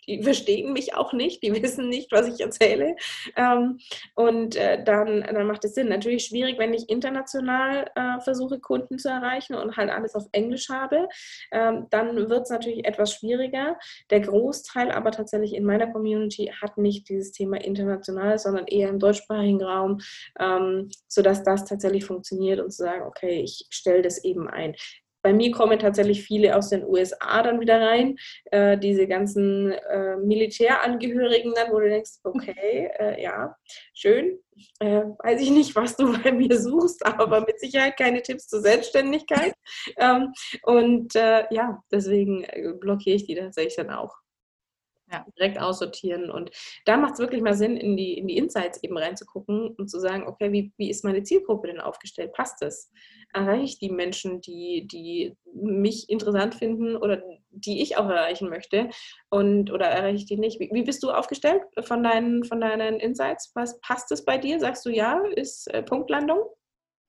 die 0.08 0.22
verstehen 0.22 0.72
mich 0.72 0.94
auch 0.94 1.12
nicht, 1.12 1.42
die 1.42 1.52
wissen 1.62 1.88
nicht, 1.88 2.12
was 2.12 2.28
ich 2.28 2.40
erzähle. 2.40 2.96
Ähm, 3.36 3.78
und 4.14 4.56
äh, 4.56 4.82
dann, 4.82 5.22
dann 5.22 5.46
macht 5.46 5.64
es 5.64 5.74
Sinn. 5.74 5.88
Natürlich 5.88 6.24
schwierig, 6.24 6.58
wenn 6.58 6.74
ich 6.74 6.88
international 6.88 7.90
äh, 7.94 8.20
versuche, 8.20 8.60
Kunden 8.60 8.98
zu 8.98 9.08
erreichen 9.08 9.54
und 9.54 9.76
halt 9.76 9.90
alles 9.90 10.14
auf 10.14 10.24
Englisch 10.32 10.68
habe. 10.68 11.08
Ähm, 11.52 11.86
dann 11.90 12.28
wird 12.28 12.42
es 12.42 12.50
natürlich 12.50 12.84
etwas 12.84 13.12
schwieriger. 13.12 13.78
Der 14.10 14.20
Großteil 14.20 14.90
aber 14.90 15.10
tatsächlich 15.10 15.54
in 15.54 15.64
meiner 15.64 15.92
Community 15.92 16.52
hat 16.60 16.78
nicht 16.78 17.08
dieses 17.08 17.32
Thema 17.32 17.62
international, 17.62 18.38
sondern 18.38 18.66
eher 18.66 18.88
im 18.88 18.98
deutschsprachigen 18.98 19.62
Raum, 19.62 20.00
ähm, 20.38 20.90
sodass 21.08 21.42
das 21.42 21.64
tatsächlich 21.64 22.04
funktioniert 22.04 22.60
und 22.60 22.70
zu 22.70 22.84
sagen, 22.84 23.04
okay, 23.06 23.42
ich 23.42 23.66
stelle 23.70 24.02
das 24.02 24.22
eben 24.24 24.48
ein 24.48 24.74
bei 25.26 25.32
mir 25.32 25.50
kommen 25.50 25.80
tatsächlich 25.80 26.22
viele 26.22 26.54
aus 26.54 26.68
den 26.68 26.84
USA 26.84 27.42
dann 27.42 27.58
wieder 27.58 27.80
rein, 27.80 28.16
äh, 28.52 28.78
diese 28.78 29.08
ganzen 29.08 29.72
äh, 29.72 30.16
Militärangehörigen 30.18 31.52
dann, 31.52 31.72
wo 31.72 31.80
du 31.80 31.88
denkst, 31.88 32.20
okay, 32.22 32.92
äh, 32.96 33.20
ja, 33.20 33.56
schön. 33.92 34.38
Äh, 34.78 35.02
weiß 35.18 35.40
ich 35.40 35.50
nicht, 35.50 35.74
was 35.74 35.96
du 35.96 36.12
bei 36.22 36.30
mir 36.30 36.56
suchst, 36.60 37.04
aber 37.04 37.40
mit 37.40 37.58
Sicherheit 37.58 37.96
keine 37.96 38.22
Tipps 38.22 38.46
zur 38.46 38.60
Selbstständigkeit. 38.60 39.52
ähm, 39.98 40.32
und 40.62 41.16
äh, 41.16 41.52
ja, 41.52 41.82
deswegen 41.90 42.44
äh, 42.44 42.74
blockiere 42.78 43.16
ich 43.16 43.26
die 43.26 43.34
tatsächlich 43.34 43.74
dann 43.74 43.90
auch 43.90 44.14
ja. 45.10 45.24
direkt 45.38 45.58
aussortieren. 45.58 46.30
Und 46.30 46.50
da 46.84 46.96
macht 46.96 47.14
es 47.14 47.18
wirklich 47.18 47.42
mal 47.42 47.54
Sinn, 47.54 47.76
in 47.76 47.96
die, 47.96 48.14
in 48.14 48.26
die 48.26 48.36
Insights 48.36 48.82
eben 48.82 48.96
reinzugucken 48.96 49.74
und 49.76 49.88
zu 49.88 50.00
sagen, 50.00 50.26
okay, 50.26 50.52
wie, 50.52 50.72
wie 50.76 50.90
ist 50.90 51.04
meine 51.04 51.22
Zielgruppe 51.22 51.68
denn 51.68 51.80
aufgestellt? 51.80 52.32
Passt 52.32 52.62
es? 52.62 52.90
Erreiche 53.32 53.64
ich 53.64 53.78
die 53.78 53.90
Menschen, 53.90 54.40
die, 54.40 54.86
die 54.86 55.36
mich 55.52 56.08
interessant 56.08 56.54
finden 56.54 56.96
oder 56.96 57.22
die 57.50 57.82
ich 57.82 57.96
auch 57.96 58.08
erreichen 58.08 58.48
möchte? 58.48 58.90
Und 59.30 59.70
oder 59.70 59.86
erreiche 59.86 60.16
ich 60.16 60.26
die 60.26 60.38
nicht? 60.38 60.60
Wie, 60.60 60.70
wie 60.72 60.82
bist 60.82 61.02
du 61.02 61.10
aufgestellt 61.10 61.62
von 61.80 62.02
deinen, 62.02 62.44
von 62.44 62.60
deinen 62.60 63.00
Insights? 63.00 63.52
Was 63.54 63.80
passt 63.80 64.10
es 64.12 64.24
bei 64.24 64.38
dir? 64.38 64.60
Sagst 64.60 64.84
du 64.86 64.90
ja, 64.90 65.22
ist 65.34 65.72
äh, 65.72 65.82
Punktlandung? 65.82 66.40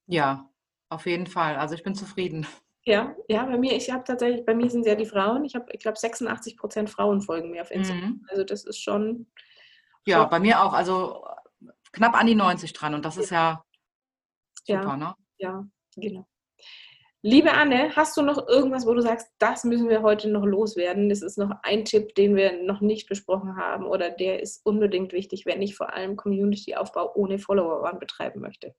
Ja, 0.08 0.50
auf 0.90 1.06
jeden 1.06 1.28
Fall. 1.28 1.56
Also 1.56 1.76
ich 1.76 1.84
bin 1.84 1.96
zufrieden. 1.96 2.48
Ja, 2.88 3.14
ja, 3.28 3.46
bei 3.46 3.58
mir, 3.58 3.76
ich 3.76 3.92
habe 3.92 4.06
tatsächlich, 4.06 4.46
bei 4.46 4.56
mir 4.56 4.70
sind 4.70 4.86
ja 4.86 4.96
die 4.96 5.06
Frauen, 5.06 5.44
ich 5.44 5.56
habe, 5.56 5.66
ich 5.74 5.82
glaube, 5.82 6.00
86 6.00 6.56
Prozent 6.56 6.90
Frauen 6.90 7.20
folgen 7.20 7.52
mir 7.52 7.62
auf 7.62 7.70
Instagram. 7.70 8.12
Mhm. 8.12 8.26
Also 8.30 8.46
das 8.46 8.64
ist 8.64 8.82
schon. 8.82 9.28
Ja, 10.06 10.24
bei 10.24 10.40
mir 10.40 10.64
auch, 10.64 10.72
also 10.72 11.26
knapp 11.92 12.18
an 12.18 12.28
die 12.28 12.36
90 12.36 12.72
dran 12.72 12.94
und 12.94 13.04
das 13.04 13.18
ist 13.18 13.30
ja 13.30 13.62
super, 14.64 14.84
ja, 14.84 14.96
ne? 14.96 15.16
Ja, 15.38 15.68
genau. 15.98 16.26
Liebe 17.24 17.52
Anne, 17.52 17.94
hast 17.94 18.16
du 18.16 18.22
noch 18.22 18.48
irgendwas, 18.48 18.86
wo 18.86 18.94
du 18.94 19.02
sagst, 19.02 19.34
das 19.38 19.66
müssen 19.66 19.90
wir 19.90 20.02
heute 20.02 20.30
noch 20.30 20.46
loswerden? 20.46 21.10
Das 21.10 21.22
ist 21.22 21.38
noch 21.38 21.52
ein 21.64 21.84
Tipp, 21.84 22.16
den 22.16 22.38
wir 22.38 22.64
noch 22.64 22.80
nicht 22.80 23.10
besprochen 23.10 23.58
haben 23.58 23.86
oder 23.86 24.12
der 24.12 24.42
ist 24.42 24.66
unbedingt 24.66 25.12
wichtig, 25.12 25.46
wenn 25.46 25.62
ich 25.62 25.76
vor 25.76 25.94
allem 25.94 26.16
Community-Aufbau 26.16 27.16
ohne 27.16 27.38
Follower 27.38 27.92
betreiben 28.00 28.40
möchte. 28.40 28.76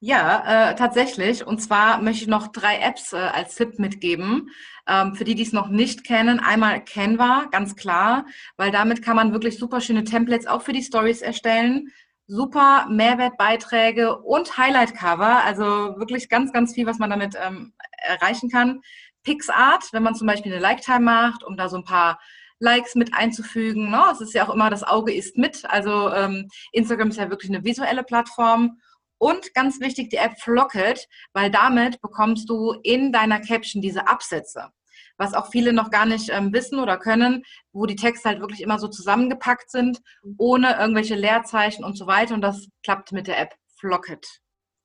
Ja, 0.00 0.70
äh, 0.70 0.74
tatsächlich. 0.76 1.44
Und 1.44 1.60
zwar 1.60 2.00
möchte 2.00 2.22
ich 2.22 2.28
noch 2.28 2.48
drei 2.48 2.78
Apps 2.78 3.12
äh, 3.12 3.16
als 3.16 3.56
Tipp 3.56 3.80
mitgeben. 3.80 4.50
Ähm, 4.86 5.16
für 5.16 5.24
die, 5.24 5.34
die 5.34 5.42
es 5.42 5.52
noch 5.52 5.68
nicht 5.68 6.04
kennen, 6.04 6.38
einmal 6.38 6.84
Canva, 6.84 7.46
ganz 7.50 7.74
klar, 7.74 8.24
weil 8.56 8.70
damit 8.70 9.02
kann 9.02 9.16
man 9.16 9.32
wirklich 9.32 9.58
super 9.58 9.80
schöne 9.80 10.04
Templates 10.04 10.46
auch 10.46 10.62
für 10.62 10.72
die 10.72 10.84
Stories 10.84 11.20
erstellen. 11.20 11.88
Super 12.28 12.86
Mehrwertbeiträge 12.88 14.18
und 14.18 14.56
Highlight-Cover, 14.56 15.42
also 15.44 15.64
wirklich 15.98 16.28
ganz, 16.28 16.52
ganz 16.52 16.74
viel, 16.74 16.86
was 16.86 16.98
man 16.98 17.10
damit 17.10 17.34
ähm, 17.42 17.72
erreichen 18.06 18.50
kann. 18.50 18.80
PixArt, 19.24 19.92
wenn 19.92 20.04
man 20.04 20.14
zum 20.14 20.28
Beispiel 20.28 20.52
eine 20.52 20.60
Like-Time 20.60 21.00
macht, 21.00 21.42
um 21.42 21.56
da 21.56 21.68
so 21.68 21.76
ein 21.76 21.84
paar 21.84 22.20
Likes 22.60 22.94
mit 22.94 23.14
einzufügen. 23.14 23.90
Ne? 23.90 24.02
Es 24.12 24.20
ist 24.20 24.34
ja 24.34 24.46
auch 24.46 24.54
immer, 24.54 24.70
das 24.70 24.84
Auge 24.84 25.12
ist 25.12 25.36
mit. 25.36 25.64
Also 25.68 26.12
ähm, 26.12 26.48
Instagram 26.72 27.08
ist 27.08 27.18
ja 27.18 27.30
wirklich 27.30 27.50
eine 27.50 27.64
visuelle 27.64 28.04
Plattform. 28.04 28.78
Und 29.18 29.52
ganz 29.54 29.80
wichtig, 29.80 30.10
die 30.10 30.16
App 30.16 30.40
Flocket, 30.40 31.06
weil 31.32 31.50
damit 31.50 32.00
bekommst 32.00 32.48
du 32.48 32.72
in 32.82 33.12
deiner 33.12 33.40
Caption 33.40 33.82
diese 33.82 34.08
Absätze. 34.08 34.70
Was 35.16 35.34
auch 35.34 35.50
viele 35.50 35.72
noch 35.72 35.90
gar 35.90 36.06
nicht 36.06 36.30
ähm, 36.30 36.52
wissen 36.52 36.78
oder 36.78 36.96
können, 36.96 37.44
wo 37.72 37.86
die 37.86 37.96
Texte 37.96 38.28
halt 38.28 38.40
wirklich 38.40 38.62
immer 38.62 38.78
so 38.78 38.86
zusammengepackt 38.86 39.70
sind, 39.70 40.00
ohne 40.38 40.78
irgendwelche 40.78 41.16
Leerzeichen 41.16 41.84
und 41.84 41.98
so 41.98 42.06
weiter. 42.06 42.34
Und 42.34 42.40
das 42.40 42.68
klappt 42.84 43.10
mit 43.10 43.26
der 43.26 43.40
App 43.40 43.54
Flocket. 43.78 44.40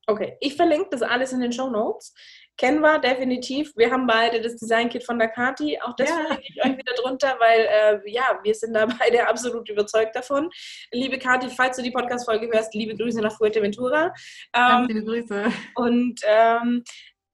Okay, 0.05 0.35
ich 0.41 0.55
verlinke 0.55 0.89
das 0.91 1.01
alles 1.01 1.31
in 1.31 1.39
den 1.39 1.53
Show 1.53 1.69
Notes. 1.69 2.13
Kennen 2.57 2.81
wir 2.81 2.99
definitiv. 2.99 3.71
Wir 3.75 3.89
haben 3.89 4.05
beide 4.05 4.39
das 4.39 4.55
Design-Kit 4.57 5.03
von 5.03 5.17
der 5.17 5.29
Kati. 5.29 5.79
Auch 5.81 5.95
das 5.95 6.09
ja. 6.09 6.37
ich 6.41 6.63
euch 6.63 6.77
wieder 6.77 6.93
drunter, 7.01 7.35
weil 7.39 7.61
äh, 7.61 8.11
ja, 8.11 8.39
wir 8.43 8.53
sind 8.53 8.73
da 8.73 8.85
beide 8.99 9.27
absolut 9.27 9.67
überzeugt 9.69 10.15
davon. 10.15 10.49
Liebe 10.91 11.17
Kati, 11.17 11.49
falls 11.49 11.77
du 11.77 11.83
die 11.83 11.91
Podcast-Folge 11.91 12.49
hörst, 12.51 12.73
liebe 12.75 12.95
Grüße 12.95 13.21
nach 13.21 13.35
Fuerteventura. 13.35 14.13
Ähm, 14.55 14.85
liebe 14.87 15.03
Grüße. 15.03 15.45
Und 15.75 16.21
ähm, 16.27 16.83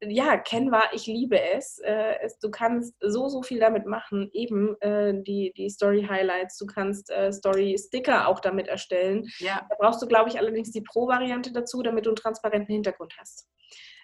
ja, 0.01 0.37
Canva, 0.37 0.83
ich 0.93 1.07
liebe 1.07 1.41
es. 1.41 1.79
Äh, 1.79 2.15
es. 2.21 2.39
Du 2.39 2.49
kannst 2.49 2.95
so, 3.01 3.27
so 3.27 3.41
viel 3.41 3.59
damit 3.59 3.85
machen. 3.85 4.29
Eben 4.31 4.79
äh, 4.81 5.13
die, 5.21 5.51
die 5.57 5.69
Story-Highlights, 5.69 6.57
du 6.57 6.65
kannst 6.65 7.09
äh, 7.11 7.33
Story-Sticker 7.33 8.27
auch 8.27 8.39
damit 8.39 8.67
erstellen. 8.67 9.27
Ja. 9.39 9.65
Da 9.69 9.75
brauchst 9.77 10.01
du, 10.01 10.07
glaube 10.07 10.29
ich, 10.29 10.39
allerdings 10.39 10.71
die 10.71 10.81
Pro-Variante 10.81 11.51
dazu, 11.51 11.81
damit 11.83 12.05
du 12.05 12.11
einen 12.11 12.15
transparenten 12.15 12.73
Hintergrund 12.73 13.15
hast. 13.19 13.47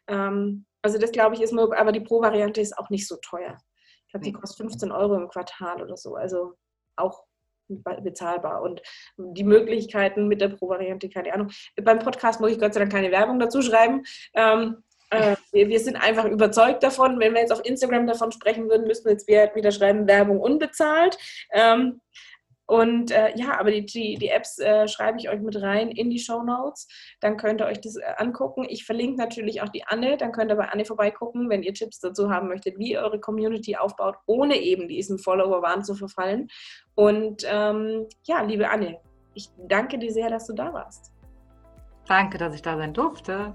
Ähm, 0.08 0.66
also 0.86 1.00
das 1.00 1.12
glaube 1.12 1.34
ich 1.34 1.42
ist 1.42 1.52
nur, 1.52 1.76
aber 1.76 1.92
die 1.92 2.00
Pro-Variante 2.00 2.62
ist 2.62 2.78
auch 2.78 2.92
nicht 2.92 3.08
so 3.08 3.18
teuer. 3.18 3.58
Ich 4.06 4.12
glaube, 4.12 4.24
die 4.24 4.32
kostet 4.32 4.58
15 4.58 4.92
Euro 4.92 5.16
im 5.16 5.28
Quartal 5.28 5.82
oder 5.82 5.98
so. 5.98 6.16
Also 6.16 6.54
auch 6.96 7.24
bezahlbar. 7.68 8.62
Und 8.62 8.84
die 9.18 9.44
Möglichkeiten 9.44 10.28
mit 10.28 10.42
der 10.42 10.50
Pro-Variante, 10.50 11.10
keine 11.10 11.34
Ahnung. 11.34 11.50
Beim 11.82 11.98
Podcast 11.98 12.40
muss 12.40 12.52
ich 12.52 12.60
Gott 12.60 12.76
sei 12.76 12.82
Dank 12.82 12.92
keine 12.92 13.10
Werbung 13.10 13.40
dazu 13.40 13.64
schreiben. 13.64 14.04
Ähm, 14.36 14.84
äh, 15.10 15.36
wir, 15.52 15.70
wir, 15.70 15.80
sind 15.80 15.96
einfach 15.96 16.26
überzeugt 16.26 16.84
davon. 16.84 17.20
Wenn 17.20 17.34
wir 17.34 17.42
jetzt 17.42 17.52
auf 17.52 17.66
Instagram 17.66 18.06
davon 18.06 18.32
sprechen 18.32 18.70
würden, 18.70 18.86
müssten 18.86 19.06
wir 19.06 19.14
jetzt 19.14 19.28
wieder 19.28 19.72
schreiben, 19.72 20.08
Werbung 20.08 20.40
unbezahlt. 20.40 21.18
Ähm, 21.52 22.00
und 22.68 23.12
äh, 23.12 23.32
ja, 23.36 23.60
aber 23.60 23.72
die, 23.72 23.86
die, 23.86 24.16
die 24.16 24.30
Apps 24.30 24.58
äh, 24.58 24.88
schreibe 24.88 25.20
ich 25.20 25.30
euch 25.30 25.40
mit 25.40 25.62
rein 25.62 25.90
in 25.92 26.10
die 26.10 26.20
Show 26.20 26.42
Notes. 26.42 26.88
Dann 27.20 27.38
könnt 27.38 27.62
ihr 27.62 27.68
euch 27.68 27.80
das 27.80 27.96
äh, 27.96 28.04
angucken. 28.18 28.66
Ich 28.68 28.86
verlinke 28.86 29.18
natürlich 29.18 29.62
auch 29.62 29.70
die 29.70 29.86
Anne. 29.86 30.18
Dann 30.18 30.32
könnt 30.32 30.52
ihr 30.52 30.56
bei 30.56 30.70
Anne 30.70 30.84
vorbeigucken, 30.84 31.50
wenn 31.50 31.62
ihr 31.62 31.74
Tipps 31.74 32.00
dazu 32.00 32.32
haben 32.32 32.48
möchtet, 32.48 32.80
wie 32.80 32.94
ihr 32.94 33.02
eure 33.02 33.20
Community 33.20 33.76
aufbaut, 33.76 34.16
ohne 34.26 34.56
eben 34.56 34.88
diesen 34.88 35.20
Follower-Wahn 35.20 35.84
zu 35.84 35.94
verfallen. 35.94 36.48
Und 36.96 37.44
ähm, 37.48 38.08
ja, 38.24 38.42
liebe 38.42 38.70
Anne, 38.70 39.00
ich 39.36 39.50
danke 39.58 40.00
dir 40.00 40.12
sehr, 40.12 40.30
dass 40.30 40.48
du 40.48 40.54
da 40.54 40.74
warst. 40.74 41.12
Danke, 42.08 42.38
dass 42.38 42.56
ich 42.56 42.62
da 42.62 42.78
sein 42.78 42.94
durfte. 42.94 43.54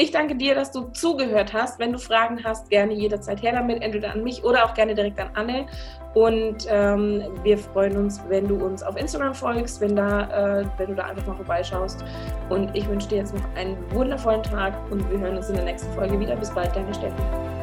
Ich 0.00 0.12
danke 0.12 0.36
dir, 0.36 0.54
dass 0.54 0.70
du 0.70 0.82
zugehört 0.92 1.52
hast. 1.52 1.80
Wenn 1.80 1.92
du 1.92 1.98
Fragen 1.98 2.44
hast, 2.44 2.70
gerne 2.70 2.92
jederzeit 2.92 3.42
her 3.42 3.50
damit, 3.52 3.82
entweder 3.82 4.12
an 4.12 4.22
mich 4.22 4.44
oder 4.44 4.64
auch 4.64 4.72
gerne 4.72 4.94
direkt 4.94 5.18
an 5.18 5.30
Anne. 5.34 5.66
Und 6.14 6.68
ähm, 6.70 7.24
wir 7.42 7.58
freuen 7.58 7.96
uns, 7.96 8.22
wenn 8.28 8.46
du 8.46 8.64
uns 8.64 8.84
auf 8.84 8.96
Instagram 8.96 9.34
folgst, 9.34 9.80
wenn, 9.80 9.96
da, 9.96 10.60
äh, 10.60 10.66
wenn 10.76 10.90
du 10.90 10.94
da 10.94 11.06
einfach 11.06 11.26
mal 11.26 11.34
vorbeischaust. 11.34 12.04
Und 12.48 12.76
ich 12.76 12.88
wünsche 12.88 13.08
dir 13.08 13.18
jetzt 13.18 13.34
noch 13.34 13.42
einen 13.56 13.76
wundervollen 13.92 14.44
Tag 14.44 14.72
und 14.92 15.10
wir 15.10 15.18
hören 15.18 15.36
uns 15.36 15.48
in 15.48 15.56
der 15.56 15.64
nächsten 15.64 15.92
Folge 15.94 16.18
wieder. 16.20 16.36
Bis 16.36 16.50
bald, 16.52 16.76
deine 16.76 16.94
Steffi. 16.94 17.57